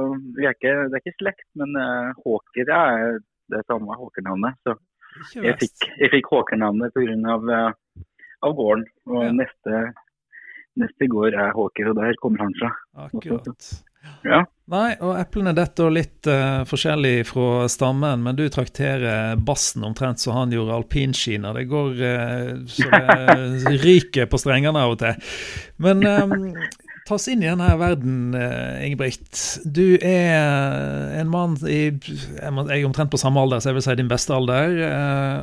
[0.44, 1.72] er ikke, det er ikke slekt, men
[2.26, 4.60] Håker er det samme Håker-navnet.
[4.66, 4.76] Så
[5.36, 7.16] jeg fikk, jeg fikk Håker-navnet pga.
[7.36, 8.02] Av, eh,
[8.46, 8.86] av gården.
[9.12, 9.32] Og ja.
[9.36, 9.82] neste,
[10.80, 12.72] neste gård er Håker, og der kommer han fra.
[13.08, 13.70] Akkurat.
[14.26, 14.42] Ja.
[14.74, 20.34] Nei, og eplene detter litt uh, forskjellig fra stammen, men du trakterer bassen omtrent som
[20.34, 21.54] han gjorde alpinskina.
[21.54, 25.38] Det går uh, så det ryker på strengene av og til.
[25.86, 26.48] Men um,
[27.06, 28.34] ta oss inn i denne verden,
[28.82, 29.38] Ingebrigt.
[29.70, 34.00] Du er en mann i Jeg er omtrent på samme alder, så jeg vil si
[34.02, 34.80] din beste alder.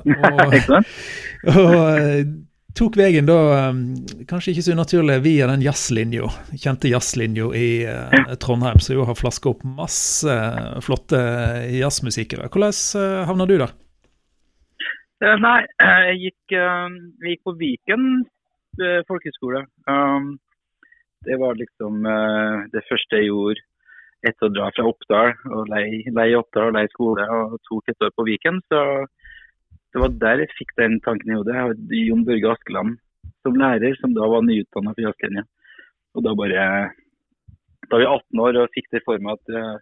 [0.32, 0.58] Og,
[1.54, 2.34] og
[2.78, 3.38] tok veien da,
[4.30, 7.68] kanskje ikke så unaturlig, via den jazzlinja, kjente jazzlinja i
[8.42, 10.36] Trondheim, som jo har flaska opp masse
[10.84, 11.22] flotte
[11.76, 12.50] jazzmusikere.
[12.52, 13.74] Hvordan havna du der?
[15.22, 18.06] Nei, jeg gikk, jeg gikk på Viken
[19.06, 19.66] folkehøgskole.
[19.86, 20.38] Um,
[21.24, 23.60] det var liksom uh, det første jeg gjorde
[24.22, 28.04] etter å dra fra Oppdal og leie, lei Oppdal og leie skole og tok et
[28.06, 28.60] år på Viken.
[28.70, 28.80] Så
[29.92, 31.54] det var der jeg fikk den tanken i hodet.
[31.54, 32.98] Jeg hadde Jon Børge Askeland
[33.42, 35.46] som lærer, som da var nyutdanna fra jazzlinja.
[36.16, 36.66] Og da bare
[37.90, 39.80] Da var jeg 18 år og fikk det for meg at uh,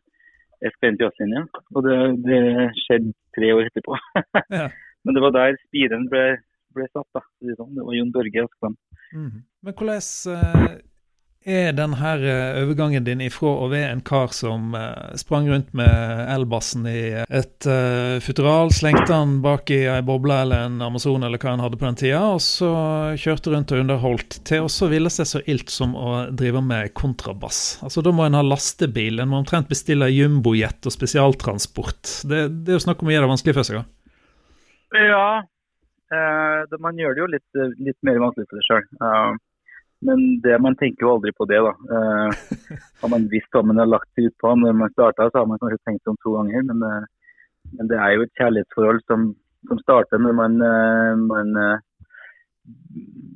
[0.64, 1.42] jeg skulle inn på jazzlinja.
[1.76, 1.96] Og det,
[2.26, 2.40] det
[2.82, 3.98] skjedde tre år etterpå.
[4.60, 4.68] ja.
[5.04, 6.24] Men det var der spiren ble
[6.74, 7.06] ble satt.
[7.14, 7.22] da.
[7.42, 8.78] Det var Jon Børge Askeland.
[9.14, 9.42] Mm.
[9.66, 10.02] Men hvordan
[10.34, 10.74] uh,
[11.48, 16.22] er denne eh, overgangen din ifra å være en kar som uh, sprang rundt med
[16.32, 21.40] elbassen i et uh, futural, slengte han bak i ei boble eller en Amazon eller
[21.40, 22.72] hva han hadde på den tida, og så
[23.20, 27.78] kjørte rundt og underholdt, til også ville seg så ilt som å drive med kontrabass.
[27.86, 32.20] Altså Da må en ha lastebil, en må omtrent bestille jumbojet og spesialtransport.
[32.28, 33.80] Det, det er jo snakk om å gjøre det vanskelig for seg.
[33.80, 35.24] Ja, Ja,
[36.10, 39.38] Eh, man gjør det jo litt, litt mer vanskelig for seg sjøl.
[40.06, 41.72] Men det, man tenker jo aldri på det, da.
[41.92, 42.30] Uh,
[43.02, 45.48] har man visst hva man har lagt seg ut på når man starta, så har
[45.50, 46.64] man kanskje tenkt om to ganger.
[46.70, 47.36] Men, eh,
[47.76, 49.28] men det er jo et kjærlighetsforhold som,
[49.68, 50.56] som starter når man,
[51.28, 51.50] man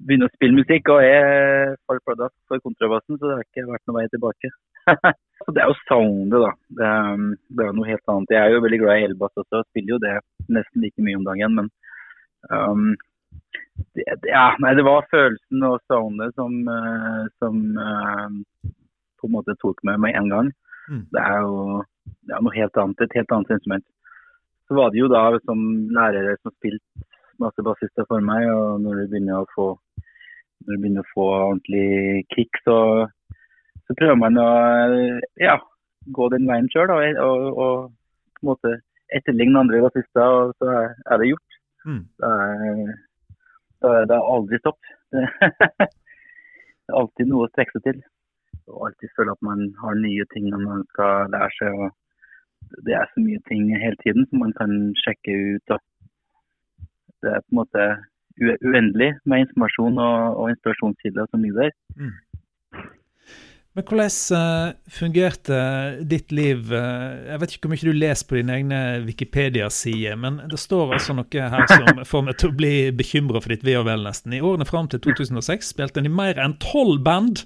[0.09, 3.85] begynner å spille musikk og er for pladask for kontrabassen, så det har ikke vært
[3.89, 4.53] noen vei tilbake.
[5.45, 6.53] så Det er jo soundet, da.
[6.81, 6.91] Det,
[7.53, 8.37] det, er noe helt annet.
[8.37, 10.15] Jeg er jo veldig glad i elbass også, og spiller jo det
[10.57, 11.61] nesten like mye om dagen.
[11.61, 11.73] men
[12.53, 12.97] Um,
[13.95, 18.73] det, ja, nei, det var følelsen og soundet som, uh, som uh,
[19.21, 20.53] på en måte tok meg med en gang.
[20.91, 21.05] Mm.
[21.15, 21.83] Det er jo
[22.25, 23.87] det er noe helt annet, et helt annet instrument.
[24.69, 25.61] Så var det jo da som
[25.93, 27.05] lærere som spilte
[27.43, 29.67] masse bassister for meg, og når du begynner å få,
[30.65, 32.79] når du begynner å få ordentlig kick, så,
[33.85, 34.51] så prøver man å
[35.43, 35.59] ja,
[36.17, 37.91] gå den veien sjøl og, og, og,
[38.35, 38.77] på en måte
[39.15, 41.59] etterligne andre bassister, og så er det gjort.
[41.85, 42.01] Mm.
[42.21, 42.95] Det, er,
[44.09, 44.81] det, er, aldri stopp.
[46.85, 48.01] Det, er alltid noe å strekke seg til.
[48.69, 51.79] Og alltid føle at man har nye ting man skal lære seg.
[51.81, 55.75] og Det er så mye ting hele tiden som man kan sjekke ut.
[55.77, 55.81] Og
[57.25, 57.87] det er på en måte
[58.69, 61.75] uendelig med informasjon og, og inspirasjonskilder som ligger der.
[61.97, 62.13] Mm.
[63.75, 65.57] Men hvordan uh, fungerte
[66.07, 70.37] ditt liv uh, Jeg vet ikke hvor mye du leser på dine egne Wikipedia-sider, men
[70.51, 73.75] det står altså noe her som får meg til å bli bekymra for ditt ve
[73.81, 74.37] og vel, nesten.
[74.37, 77.43] I årene fram til 2006 spilte en i mer enn tolv band.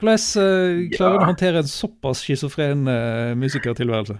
[0.00, 2.88] Hvordan uh, klarer du å håndtere en såpass schizofren
[3.40, 4.16] musikertilværelse?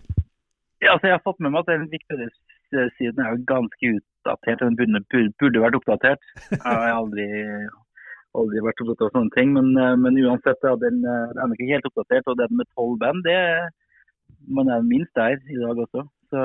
[0.85, 4.61] Ja, altså jeg har fått med meg at den Wikipedia-siden er jo ganske utdatert.
[4.61, 5.01] Den burde,
[5.41, 6.29] burde vært oppdatert.
[6.53, 7.25] Jeg har aldri
[8.39, 9.55] aldri vært opptatt av sånne ting.
[9.57, 12.29] Men, eh, men uansett, ja, den, eh, er nok ikke helt oppdatert.
[12.31, 13.41] Og den med tolv band, det
[14.49, 16.05] man er minst der i dag også.
[16.31, 16.41] Så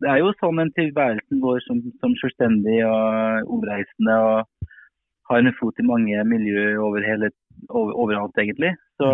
[0.00, 4.14] det er jo sånn en tilværelsen går som, som selvstendig og omreisende.
[4.14, 4.46] og
[5.28, 7.30] har en fot i mange miljøer over hele,
[7.68, 8.72] over, overalt, egentlig.
[8.96, 9.08] Så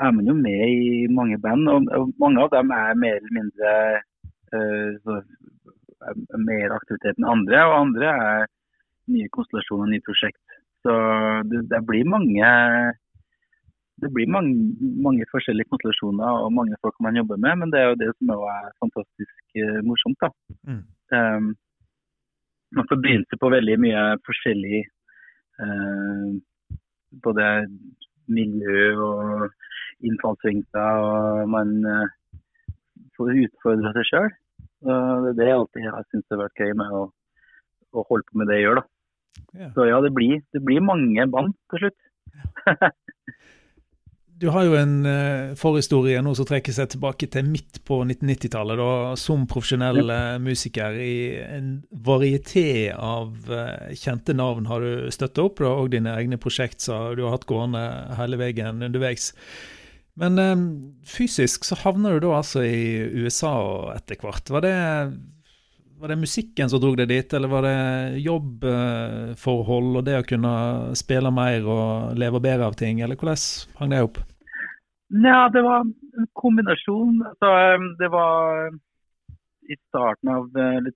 [0.00, 3.34] er man jo med i mange band, og, og mange av dem er mer eller
[3.36, 3.74] mindre
[4.54, 5.18] uh, så,
[6.08, 7.60] er mer aktivitet enn andre.
[7.68, 8.48] Og andre er
[9.10, 10.58] nye konstellasjoner, nye prosjekt.
[10.84, 10.96] Så
[11.50, 12.50] det, det blir mange
[14.00, 14.54] det blir mange,
[15.04, 18.32] mange, forskjellige konstellasjoner og mange folk man jobber med, men det er jo det som
[18.36, 20.20] er fantastisk uh, morsomt.
[20.24, 20.30] da.
[20.68, 20.84] Mm.
[21.16, 21.50] Um,
[22.76, 24.80] man får begynt på veldig mye forskjellig
[25.60, 26.28] uh,
[27.26, 27.48] både
[28.30, 32.38] miljø og innfallsvinkler, og man uh,
[33.18, 34.30] får utfordre seg sjøl.
[34.80, 37.02] Det er det jeg alltid har syntes har vært gøy med å,
[37.92, 38.80] å holde på med det jeg gjør.
[38.80, 38.99] da.
[39.52, 39.70] Ja.
[39.74, 41.98] Så ja, det blir, det blir mange band til slutt.
[44.40, 48.82] du har jo en uh, forhistorie nå som trekker seg tilbake til midt på 1990-tallet.
[49.20, 51.74] Som profesjonell uh, musiker i en
[52.06, 57.12] varieté av uh, kjente navn har du støtta opp, da, og dine egne prosjekt som
[57.18, 57.84] du har hatt gående
[58.20, 59.34] hele veien underveis.
[60.20, 60.36] Men
[61.06, 63.54] fysisk så havner du da altså i USA
[63.94, 64.50] etter hvert.
[64.52, 64.74] Var det
[66.00, 70.52] var det musikken som dro deg dit, eller var det jobbforhold og det å kunne
[70.96, 73.42] spille mer og leve bedre av ting, eller hvordan
[73.80, 74.20] hang det opp?
[75.10, 77.20] Ja, det var en kombinasjon.
[77.26, 78.70] Altså, um, det var
[79.70, 80.48] i starten av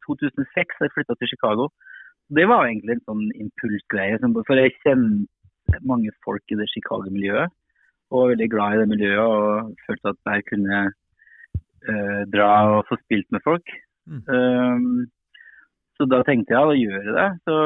[0.07, 1.69] 2006 jeg flytta til Chicago.
[2.35, 4.21] Det var egentlig en sånn impulsgreie.
[4.23, 7.53] For jeg kjente, mange folk i det Chicago-miljøet.
[8.13, 12.87] Og var veldig glad i det miljøet og følte at jeg kunne uh, dra og
[12.89, 13.75] få spilt med folk.
[14.07, 14.23] Mm.
[14.29, 15.07] Um,
[15.97, 17.29] så da tenkte jeg å gjøre det.
[17.47, 17.57] Så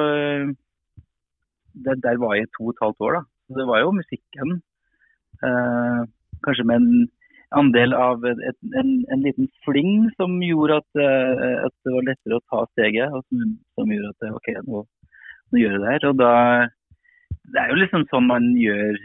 [1.84, 3.18] det, der var jeg to og et halvt år.
[3.18, 3.22] da.
[3.58, 4.58] Det var jo musikken.
[5.42, 6.02] Uh,
[6.44, 7.08] kanskje med en
[7.58, 12.38] andel av et, en, en, liten fling som gjorde at, uh, at, det var lettere
[12.38, 13.14] å ta steget.
[13.14, 14.82] og Som, som gjorde at OK, nå,
[15.52, 16.10] nå gjør jeg det her.
[16.10, 16.34] Og da
[17.48, 18.98] Det er jo liksom sånn man gjør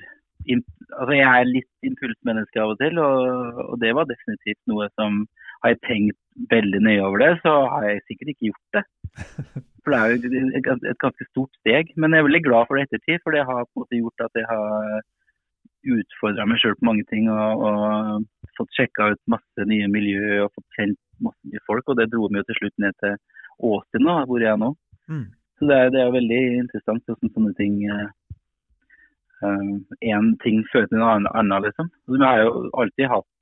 [0.44, 5.24] altså Jeg er litt impulsmenneske av og til, og, og, det var definitivt noe som
[5.64, 6.20] Har jeg tenkt
[6.52, 8.84] veldig nøye over det, så har jeg sikkert ikke gjort det.
[9.84, 11.92] For det er jo et, et ganske stort steg.
[12.00, 14.24] Men jeg er veldig glad for det ettertid, for det har på en måte gjort
[14.24, 15.02] at jeg har
[15.94, 17.28] utfordra meg sjøl på mange ting.
[17.28, 21.92] Og, og fått sjekka ut masse nye miljø og fått kjent masse nye folk.
[21.92, 23.18] Og det dro meg jo til slutt ned til
[23.60, 24.72] Austin, nå, hvor jeg er nå.
[25.12, 25.26] Mm.
[25.60, 27.76] Så det er, det er, veldig interessant hvordan sånne ting
[29.44, 31.92] Én uh, ting fører til noe annet, liksom.
[32.08, 33.33] Så jeg har jo alltid hatt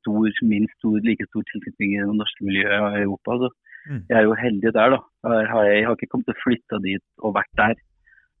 [0.00, 3.38] stor, minst stor, like stor tilknytning i det norske miljøet i Europa.
[3.44, 3.50] Så
[3.88, 4.04] Mm.
[4.08, 5.02] Jeg er jo heldig der, da.
[5.32, 7.76] Jeg har, jeg har ikke kommet til å flytte dit og vært der,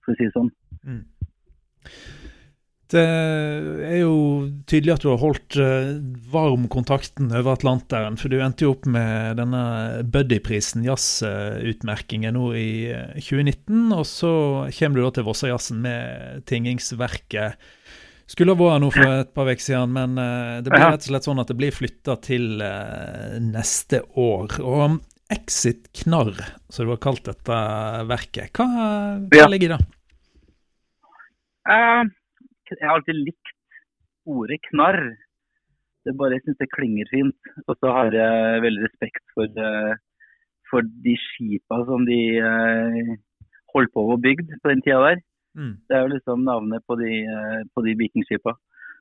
[0.04, 0.50] for å si det sånn.
[0.84, 1.04] Mm.
[2.88, 4.12] Det er jo
[4.68, 5.90] tydelig at du har holdt uh,
[6.32, 8.16] varm kontakten over Atlanteren.
[8.16, 9.62] For du endte jo opp med denne
[10.08, 12.70] Buddy-prisen, jazzutmerkingen, nå i
[13.20, 13.90] 2019.
[13.92, 14.32] Og så
[14.78, 17.60] kommer du da til Vossajazzen med Tingingsverket.
[18.28, 21.08] Skulle ha vært noe for et par uker siden, men uh, det blir rett og
[21.08, 24.58] slett sånn at det blir flytta til uh, neste år.
[24.60, 24.98] Og
[25.32, 26.36] Exit Knarr,
[26.68, 27.60] som du har kalt dette
[28.08, 28.52] verket.
[28.52, 28.66] Hva,
[29.32, 29.80] hva ligger i det?
[31.68, 32.04] Uh,
[32.68, 33.54] jeg har alltid likt
[34.28, 35.00] ordet knarr.
[36.04, 37.52] Det bare, jeg syns det klinger fint.
[37.64, 39.64] Og så har jeg veldig respekt for,
[40.68, 42.20] for de skipa som de
[43.72, 45.24] holdt på å bygge på den tida der.
[45.58, 45.74] Mm.
[45.90, 48.54] Det er jo liksom navnet på de, uh, på de vikingskipa.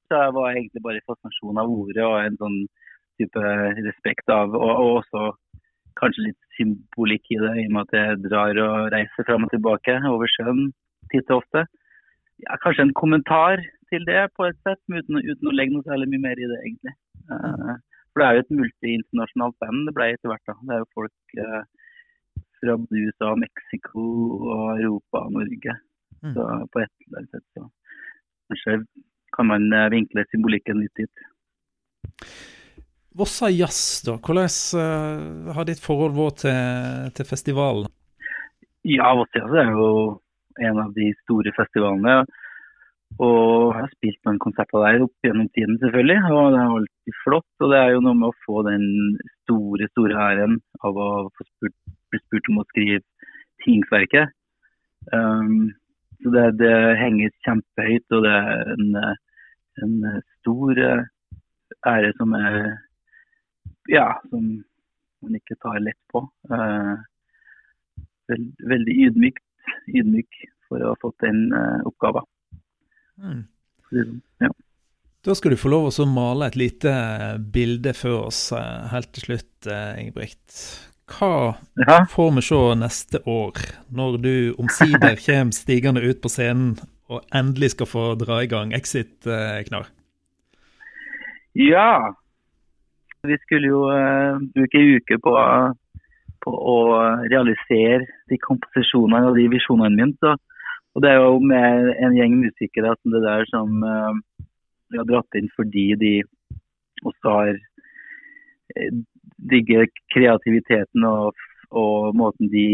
[0.08, 2.60] Så jeg var egentlig bare fascinasjon av ordet og en sånn
[3.20, 3.44] type
[3.88, 5.24] respekt av Og, og også
[5.98, 9.54] kanskje litt symbolikk i det, i og med at jeg drar og reiser fram og
[9.54, 10.70] tilbake over sjøen
[11.12, 11.66] titt og ofte.
[12.46, 16.12] Ja, kanskje en kommentar til det på et sett, uten, uten å legge noe særlig
[16.12, 16.94] mye mer i det, egentlig.
[17.32, 17.74] Uh,
[18.12, 20.46] for det er jo et multi-internasjonalt band det ble etter hvert.
[20.50, 20.58] da.
[20.62, 21.64] Det er jo folk uh,
[22.62, 24.06] fra USA, Mexico
[24.54, 25.78] og Europa og Norge.
[26.24, 26.34] Mm.
[26.36, 27.66] Så på et eller annet sett så
[28.48, 28.78] kanskje
[29.36, 31.26] kan man uh, vinkle symbolikken litt dit.
[33.18, 34.18] Vossa Jazz, da.
[34.22, 37.92] Hvordan uh, har ditt forhold vært til, til, festivalen?
[38.88, 39.90] Ja, Vossa Jazz er jo
[40.68, 42.22] en av de store festivalene.
[43.24, 46.18] Og jeg har spilt noen konserter der opp gjennom tiden, selvfølgelig.
[46.28, 47.50] Og det er alltid flott.
[47.64, 48.86] Og det er jo noe med å få den
[49.44, 51.78] store, store æren av å få spurt,
[52.12, 53.02] bli spurt om å skrive
[53.64, 54.36] Tingsverket.
[55.16, 55.72] Um,
[56.24, 58.98] så det, det, henger kjempehøyt, og det er en,
[59.86, 59.96] en
[60.40, 60.82] stor
[61.88, 62.58] ære som er
[63.88, 64.64] ja, som
[65.24, 66.24] man ikke tar lett på.
[66.52, 66.94] Eh,
[68.32, 69.46] veld, veldig ydmykt,
[69.92, 72.28] ydmyk for å ha fått den eh, oppgaven.
[73.24, 73.44] Mm.
[73.90, 74.52] Sånn, ja.
[75.26, 76.92] Da skal du få lov å male et lite
[77.54, 80.60] bilde for oss eh, helt til slutt, Ingebrigt.
[81.08, 82.02] Hva ja.
[82.12, 83.60] får vi se neste år,
[83.96, 86.76] når du omsider kommer stigende ut på scenen
[87.08, 89.88] og endelig skal få dra i gang Exit-knar?
[91.56, 92.12] Ja,
[93.24, 95.34] vi skulle jo uh, bruke ei uke på,
[96.44, 96.78] på, å
[97.32, 100.14] realisere de komposisjonene og de visjonene mine.
[100.20, 100.36] Så,
[100.94, 104.12] og det er jo med en gjeng musikere som det der som uh,
[104.92, 106.14] vi har dratt inn fordi de
[107.08, 109.00] også har uh,
[109.52, 111.36] digger kreativiteten og,
[111.72, 112.66] og, måten de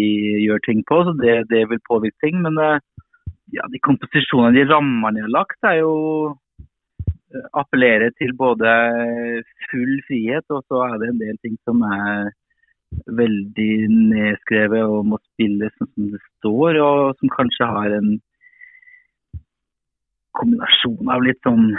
[0.46, 1.02] gjør ting på.
[1.08, 2.40] Så det, det vil påvirke ting.
[2.46, 2.60] Men
[3.54, 5.94] ja, de komposisjonene, de rammene de har lagt, er jo
[7.58, 8.70] appellerer til både
[9.70, 12.30] full frihet, og så er det en del ting som er
[13.10, 18.12] veldig nedskrevet og må spilles sånn som det står, og som kanskje har en
[20.38, 21.72] kombinasjon av litt sånn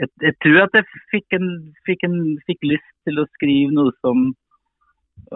[0.00, 1.48] Jeg, jeg tror at jeg fikk, en,
[1.84, 2.16] fikk, en,
[2.48, 4.30] fikk, lyst til å skrive noe som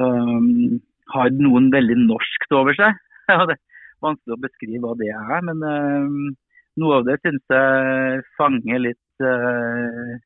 [0.00, 0.78] um,
[1.12, 2.96] har noen veldig norskt over seg.
[3.28, 3.60] det er
[4.04, 6.32] vanskelig å beskrive hva det er, men um,
[6.80, 10.16] noe av det syns jeg fanger litt uh,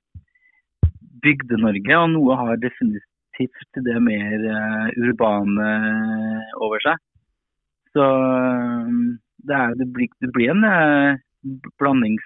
[1.25, 5.71] Bygde-Norge, og noe har definitivt det mer uh, urbane
[6.63, 7.03] over seg.
[7.91, 8.07] Så
[9.49, 11.19] det, er, det, blir, det blir, en uh,
[11.79, 12.25] blandings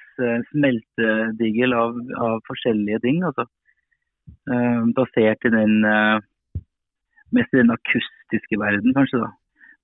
[0.50, 3.22] smeltedigel av, av, forskjellige ting.
[3.28, 3.48] Altså.
[4.96, 5.82] basert i den
[7.32, 9.22] mest i den akustiske verden, kanskje.
[9.24, 9.30] da.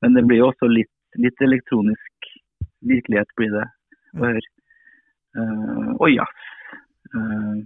[0.03, 2.31] Men det blir jo også litt, litt elektronisk
[2.87, 3.67] virkelighet blir det
[4.17, 4.49] å høre.
[5.39, 6.45] Uh, og jazz.
[7.15, 7.57] Uh,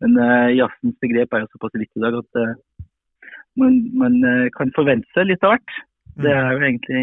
[0.00, 2.38] men uh, jazzens begrep er jo såpass vidt i dag at
[3.58, 4.14] man, man
[4.56, 5.74] kan forvente seg litt av hvert.
[6.22, 7.02] Det er jo egentlig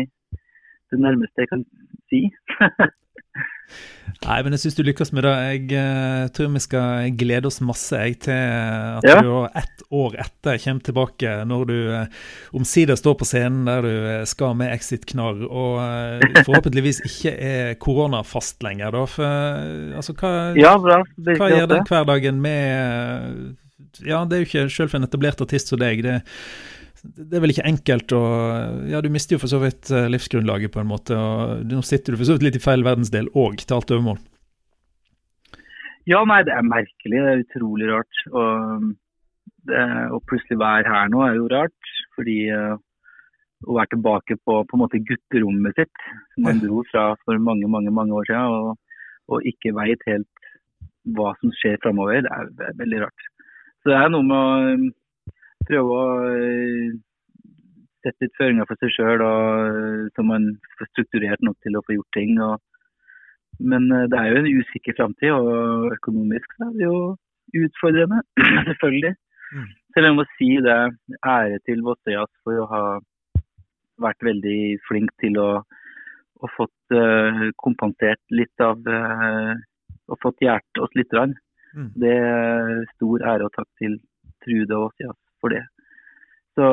[0.90, 1.66] det nærmeste jeg kan
[2.10, 2.22] si.
[4.24, 5.34] Nei, men jeg syns du lykkes med det.
[5.46, 9.18] Jeg uh, tror vi skal glede oss masse jeg, til at ja.
[9.24, 12.24] du ett år etter kommer tilbake, når du uh,
[12.58, 17.76] omsider står på scenen der du eh, skal med Exit Knarr, og forhåpentligvis ikke er
[17.84, 18.96] koronafast lenger.
[18.96, 19.04] Da.
[19.12, 19.62] For,
[20.00, 21.02] altså, hva, ja, bra.
[21.28, 23.56] hva gjør den hverdagen med
[24.06, 26.04] Ja, det er jo ikke selv for en etablert artist som deg.
[26.06, 26.22] det
[27.16, 28.24] det er vel ikke enkelt å
[28.92, 31.18] Ja, du mister jo for så vidt eh, livsgrunnlaget, på en måte.
[31.18, 34.20] og Nå sitter du for så vidt litt i feil verdensdel òg, til alt overmål.
[36.08, 37.20] Ja, nei, det er merkelig.
[37.20, 38.22] Det er utrolig rart.
[38.32, 38.92] Og,
[39.68, 39.86] det,
[40.16, 41.94] og plutselig være her nå er jo rart.
[42.16, 42.78] Fordi uh,
[43.66, 47.70] å være tilbake på på en måte gutterommet sitt, som man dro fra for mange,
[47.72, 49.02] mange mange år siden, og,
[49.34, 50.48] og ikke veit helt
[51.18, 53.28] hva som skjer framover, det er, det er veldig rart.
[53.82, 54.92] Så det er noe med å
[55.68, 56.96] prøve å eh,
[58.06, 59.24] sette litt føringer for seg sjøl,
[60.16, 62.36] så man får strukturert nok til å få gjort ting.
[62.44, 62.58] Og,
[63.72, 67.00] men eh, det er jo en usikker framtid, og økonomisk er det jo
[67.64, 68.22] utfordrende,
[68.72, 69.14] selvfølgelig.
[69.48, 69.68] Mm.
[69.96, 70.80] Selv om jeg må si det
[71.24, 72.84] ære til Vossøyas for å ha
[74.04, 75.50] vært veldig flink til å
[76.38, 79.56] og fått uh, kompensert litt av uh,
[80.06, 81.16] og fått hjulpet oss litt.
[81.74, 81.88] Mm.
[81.98, 83.98] Det er stor ære og takk til
[84.46, 85.64] Trude og Vossøyas for det.
[86.58, 86.68] Så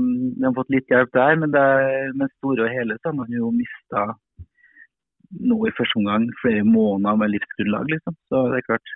[0.00, 3.08] vi de har fått litt hjelp der, men det er, med store og hele så
[3.08, 4.02] har man jo mista
[5.50, 8.16] nå i første omgang flere måneder med livsgrunnlag, liksom.
[8.28, 8.92] Så det er klart,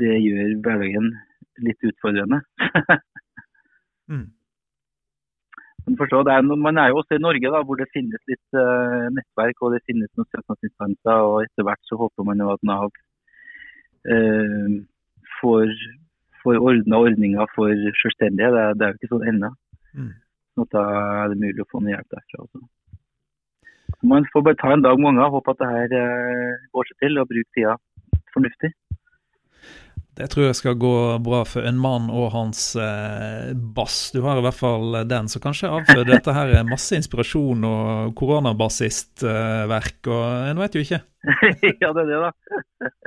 [0.00, 1.10] det gjør hverdagen
[1.66, 2.40] litt utfordrende.
[4.10, 4.26] mm.
[6.00, 9.60] Forstå, er, man er jo også i Norge, da, hvor det finnes litt uh, nettverk
[9.60, 11.26] og det finnes noen søknadsinstanser.
[11.28, 12.88] og Etter hvert så håper man jo at Nav
[14.08, 14.78] uh,
[15.40, 15.74] får
[16.44, 17.72] får ordna ordninger for
[18.02, 18.52] selvstendige.
[18.54, 19.50] Det, det, er jo ikke sånn ennå.
[19.96, 20.12] Mm.
[20.54, 20.84] Så da
[21.24, 22.62] er det mulig å få noe hjelp derfra også.
[24.04, 27.04] Man får bare ta en dag med unger håpe at det her eh, går seg
[27.04, 27.76] til, og bruke tida
[28.34, 28.70] fornuftig.
[30.14, 30.94] Det tror jeg skal gå
[31.26, 34.12] bra for en mann og hans eh, bass.
[34.14, 39.98] Du har i hvert fall den, så kanskje avføder dette her masse inspirasjon og koronabassistverk,
[40.06, 41.00] eh, og en vet jo ikke.
[41.82, 42.30] ja, det er det, da.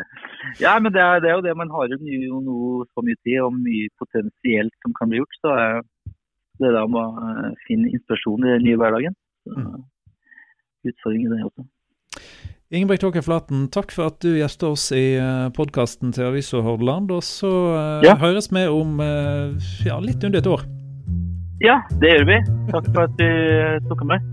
[0.65, 1.55] ja, men det er, det er, jo det.
[1.55, 2.59] Man har jo nå
[2.91, 5.39] så mye tid og mye potensielt som kan bli gjort.
[5.39, 5.55] Så
[6.59, 9.15] det er da man eh, finne inspirasjon i den nye hverdagen.
[9.47, 9.83] Så, mm.
[10.91, 11.67] Utfordring i det også.
[12.67, 17.13] Ingebrigt Håker Flaten, takk for at du gjester oss i eh, podkasten til Avisa Hordaland.
[17.15, 18.17] Og så uh, ja.
[18.19, 19.55] høres vi om uh,
[19.87, 20.65] ja, litt under et år.
[21.63, 22.41] Ja, det gjør vi.
[22.73, 24.27] Takk for at du tok med.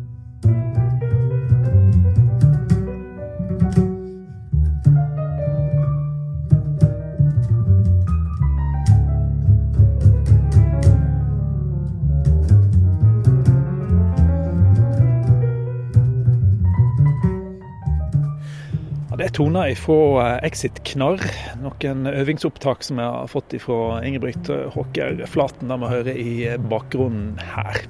[19.35, 21.23] Toner fra eh, Exit Knarr.
[21.59, 26.35] Noen øvingsopptak som jeg har fått ifra Ingebrigt Håker Flaten, der vi hører i
[26.71, 27.83] bakgrunnen her.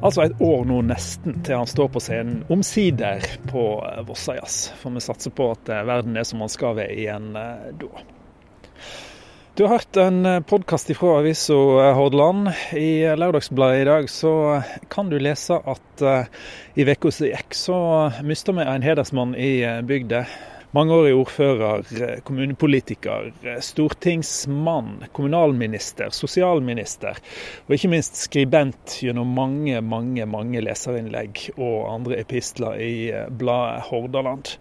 [0.00, 3.64] Altså et år nå nesten til han står på scenen, omsider på
[4.08, 4.70] Vossajazz.
[4.80, 8.06] For vi satser på at eh, verden er som den skal være igjen eh, da.
[9.58, 12.52] Du har hørt en eh, podkast fra avisa eh, Hordaland.
[12.78, 14.32] I Lørdagsbladet i dag så
[14.88, 16.06] kan du lese at
[16.78, 17.76] i uka som gikk, så
[18.24, 19.52] mista vi en hedersmann i
[19.84, 20.24] bygda.
[20.72, 27.18] Mangeårig ordfører, eh, kommunepolitiker, eh, stortingsmann, kommunalminister, sosialminister
[27.66, 33.82] og ikke minst skribent gjennom mange, mange mange leserinnlegg og andre epistler i eh, bladet
[33.88, 34.54] Hordaland.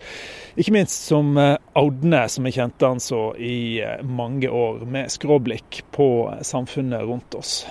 [0.57, 1.37] Ikke minst som
[1.77, 6.09] Audne, som jeg kjente han så i mange år, med skråblikk på
[6.41, 7.67] samfunnet rundt oss.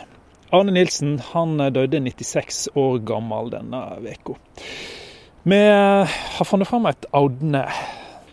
[0.55, 4.39] Arne Nilsen han døde 96 år gammel denne uka.
[5.43, 7.67] Vi har funnet fram et Audne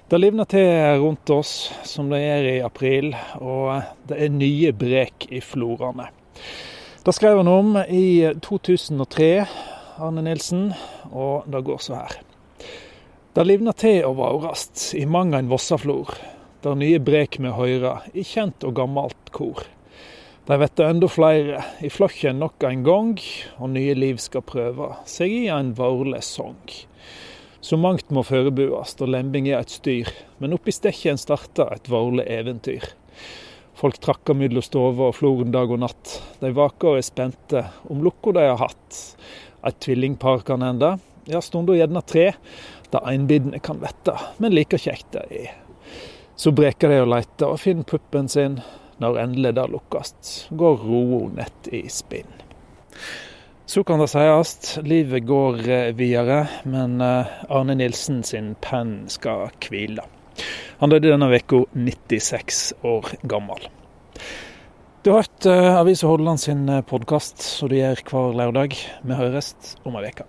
[0.09, 1.53] det livner til rundt oss
[1.87, 6.11] som det er i april, og det er nye brek i florene.
[7.05, 9.29] Det skrev han om i 2003,
[10.01, 10.67] Arne Nilsen,
[11.09, 12.19] og det går så her.
[13.35, 16.13] Det livner til å vårast i mang ein vossaflor,
[16.61, 19.65] der nye brek me høyrer i kjent og gammalt kor.
[20.45, 23.15] Dei vet enda flere i flokken nok en gang,
[23.57, 26.61] og nye liv skal prøve seg i en vårlig song.
[27.65, 32.27] Så mangt må førebuast, og lembing er eit styr, men oppi stekken starta eit vårleg
[32.29, 32.83] eventyr.
[33.75, 36.11] Folk trakkar mellom stova og floren dag og natt.
[36.43, 38.99] De vaker og er spente om lukka de har hatt.
[39.65, 40.91] Eit tvillingpar kan hende,
[41.25, 42.27] ja stunda gjerne tre.
[42.93, 45.55] Det einbitne kan vette, men like kjekt det er.
[46.37, 48.59] Så breker de og leiter og finner puppen sin.
[49.01, 52.29] Når endelig det lukkast, går roa nett i spinn.
[53.65, 59.49] Så kan det sies, livet går eh, videre, men eh, Arne Nilsen sin penn skal
[59.65, 60.05] hvile.
[60.83, 63.65] Han døde denne uka 96 år gammel.
[65.01, 68.77] Du har hørt uh, Avisa Hordaland sin podkast, som du gjør hver lørdag.
[69.05, 69.53] Vi høres
[69.85, 70.25] om ei uke.